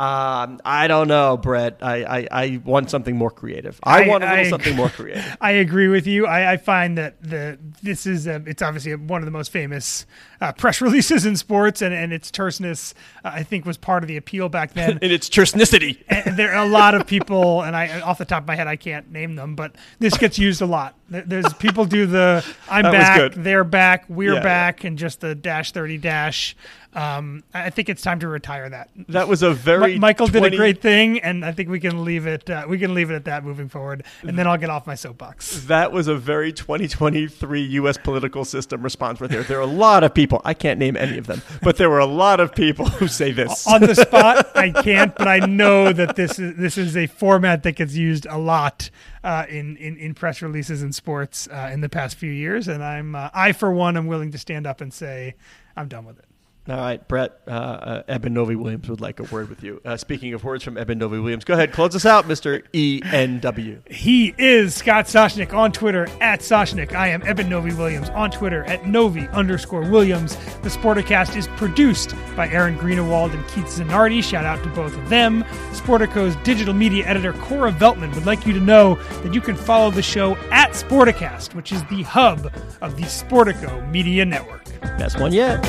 Um, 0.00 0.60
I 0.64 0.86
don't 0.86 1.08
know, 1.08 1.36
Brett. 1.36 1.78
I, 1.82 2.04
I, 2.04 2.28
I 2.30 2.60
want 2.64 2.88
something 2.88 3.16
more 3.16 3.32
creative. 3.32 3.80
I, 3.82 4.04
I- 4.04 4.08
want 4.08 4.22
a 4.22 4.28
little 4.28 4.44
I- 4.46 4.48
something 4.48 4.76
more 4.76 4.88
creative. 4.90 5.36
I 5.40 5.50
agree 5.52 5.88
with 5.88 6.06
you. 6.06 6.24
I, 6.24 6.52
I 6.52 6.56
find 6.56 6.96
that 6.98 7.20
the 7.20 7.58
this 7.82 8.06
is 8.06 8.28
a, 8.28 8.36
it's 8.46 8.62
obviously 8.62 8.94
one 8.94 9.22
of 9.22 9.24
the 9.24 9.32
most 9.32 9.50
famous 9.50 10.06
uh, 10.40 10.52
press 10.52 10.80
releases 10.88 11.26
in 11.26 11.34
sports, 11.36 11.82
and, 11.82 11.92
and 11.92 12.12
its 12.12 12.30
terseness 12.30 12.94
uh, 13.24 13.30
I 13.34 13.42
think 13.42 13.66
was 13.66 13.76
part 13.76 14.04
of 14.04 14.08
the 14.08 14.16
appeal 14.16 14.48
back 14.48 14.72
then. 14.74 14.98
and 15.02 15.10
its 15.10 15.28
tersenicity. 15.28 15.98
and 16.08 16.36
there 16.36 16.52
are 16.54 16.64
a 16.64 16.68
lot 16.68 16.94
of 16.94 17.04
people, 17.06 17.62
and 17.62 17.74
I 17.74 18.00
off 18.00 18.18
the 18.18 18.24
top 18.24 18.44
of 18.44 18.46
my 18.46 18.54
head 18.54 18.68
I 18.68 18.76
can't 18.76 19.10
name 19.10 19.34
them, 19.34 19.56
but 19.56 19.74
this 19.98 20.16
gets 20.16 20.38
used 20.38 20.62
a 20.62 20.66
lot. 20.66 20.94
There- 21.08 21.22
There's 21.26 21.52
people 21.54 21.84
do 21.84 22.06
the 22.06 22.44
I'm 22.70 22.82
back, 22.84 23.32
they're 23.34 23.64
back, 23.64 24.04
we're 24.08 24.34
Yeah, 24.34 24.42
back, 24.42 24.84
and 24.84 24.98
just 24.98 25.20
the 25.20 25.34
dash 25.34 25.72
thirty 25.72 25.98
dash. 25.98 26.54
Um, 26.94 27.44
I 27.52 27.68
think 27.70 27.90
it's 27.90 28.00
time 28.02 28.18
to 28.20 28.28
retire 28.28 28.68
that. 28.70 28.88
That 29.08 29.28
was 29.28 29.42
a 29.42 29.52
very 29.52 29.98
Michael 29.98 30.26
did 30.26 30.42
a 30.42 30.56
great 30.56 30.80
thing, 30.80 31.20
and 31.20 31.44
I 31.44 31.52
think 31.52 31.68
we 31.68 31.80
can 31.80 32.02
leave 32.04 32.26
it. 32.26 32.48
Uh, 32.48 32.64
we 32.66 32.78
can 32.78 32.94
leave 32.94 33.10
it 33.10 33.14
at 33.14 33.24
that 33.26 33.44
moving 33.44 33.68
forward, 33.68 34.04
and 34.22 34.38
then 34.38 34.46
I'll 34.46 34.56
get 34.56 34.70
off 34.70 34.86
my 34.86 34.94
soapbox. 34.94 35.64
That 35.66 35.92
was 35.92 36.08
a 36.08 36.14
very 36.16 36.50
2023 36.52 37.62
U.S. 37.62 37.98
political 37.98 38.44
system 38.44 38.82
response 38.82 39.20
right 39.20 39.28
there. 39.30 39.42
There 39.42 39.58
are 39.58 39.62
a 39.62 39.66
lot 39.66 40.02
of 40.02 40.14
people. 40.14 40.40
I 40.44 40.54
can't 40.54 40.78
name 40.78 40.96
any 40.96 41.18
of 41.18 41.26
them, 41.26 41.42
but 41.62 41.76
there 41.76 41.90
were 41.90 41.98
a 42.00 42.06
lot 42.06 42.40
of 42.40 42.54
people 42.54 42.86
who 42.86 43.06
say 43.06 43.32
this. 43.32 43.66
On 43.68 43.80
the 43.82 43.94
spot, 43.94 44.56
I 44.56 44.70
can't, 44.70 45.14
but 45.14 45.28
I 45.28 45.40
know 45.40 45.92
that 45.92 46.16
this 46.16 46.38
is 46.38 46.56
this 46.56 46.78
is 46.78 46.96
a 46.96 47.06
format 47.06 47.64
that 47.64 47.72
gets 47.72 47.94
used 47.94 48.26
a 48.26 48.38
lot 48.38 48.90
uh, 49.24 49.46
in, 49.48 49.76
in 49.76 49.96
in 49.96 50.14
press 50.14 50.42
releases 50.42 50.82
in 50.82 50.92
sports 50.92 51.48
uh, 51.48 51.70
in 51.72 51.80
the 51.80 51.88
past 51.88 52.16
few 52.16 52.30
years, 52.30 52.68
and 52.68 52.82
I'm 52.82 53.14
uh, 53.14 53.30
I 53.34 53.52
for 53.52 53.72
one 53.72 53.96
am 53.96 54.06
willing 54.06 54.32
to 54.32 54.38
stand 54.38 54.66
up 54.66 54.80
and 54.80 54.92
say 54.92 55.34
I'm 55.76 55.88
done 55.88 56.04
with 56.04 56.18
it. 56.18 56.27
All 56.68 56.76
right, 56.76 57.06
Brett, 57.08 57.40
uh, 57.46 57.50
uh, 57.50 58.02
Eben 58.08 58.34
Novy 58.34 58.54
Williams 58.54 58.90
would 58.90 59.00
like 59.00 59.20
a 59.20 59.22
word 59.22 59.48
with 59.48 59.62
you. 59.62 59.80
Uh, 59.86 59.96
speaking 59.96 60.34
of 60.34 60.44
words 60.44 60.62
from 60.62 60.76
Eben 60.76 60.98
Novy 60.98 61.18
Williams, 61.18 61.44
go 61.44 61.54
ahead, 61.54 61.72
close 61.72 61.96
us 61.96 62.04
out, 62.04 62.26
Mr. 62.26 62.62
ENW. 62.74 63.90
He 63.90 64.34
is 64.36 64.74
Scott 64.74 65.06
Soshnick 65.06 65.54
on 65.54 65.72
Twitter 65.72 66.06
at 66.20 66.40
Soshnick. 66.40 66.94
I 66.94 67.08
am 67.08 67.22
Eben 67.22 67.48
Novy 67.48 67.72
Williams 67.72 68.10
on 68.10 68.30
Twitter 68.30 68.64
at 68.64 68.86
Novy 68.86 69.28
underscore 69.28 69.88
Williams. 69.88 70.36
The 70.62 70.68
Sporticast 70.68 71.36
is 71.36 71.48
produced 71.56 72.14
by 72.36 72.48
Aaron 72.50 72.76
Greenewald 72.76 73.32
and 73.32 73.48
Keith 73.48 73.64
Zanardi. 73.64 74.22
Shout 74.22 74.44
out 74.44 74.62
to 74.62 74.68
both 74.68 74.94
of 74.94 75.08
them. 75.08 75.44
Sportico's 75.72 76.36
digital 76.44 76.74
media 76.74 77.06
editor 77.06 77.32
Cora 77.32 77.72
Veltman 77.72 78.14
would 78.14 78.26
like 78.26 78.44
you 78.44 78.52
to 78.52 78.60
know 78.60 78.96
that 79.22 79.32
you 79.32 79.40
can 79.40 79.56
follow 79.56 79.90
the 79.90 80.02
show 80.02 80.36
at 80.50 80.72
Sporticast, 80.72 81.54
which 81.54 81.72
is 81.72 81.82
the 81.84 82.02
hub 82.02 82.52
of 82.82 82.96
the 82.96 83.04
Sportico 83.04 83.90
Media 83.90 84.26
Network. 84.26 84.64
Best 84.98 85.18
one 85.18 85.32
yet. 85.32 85.64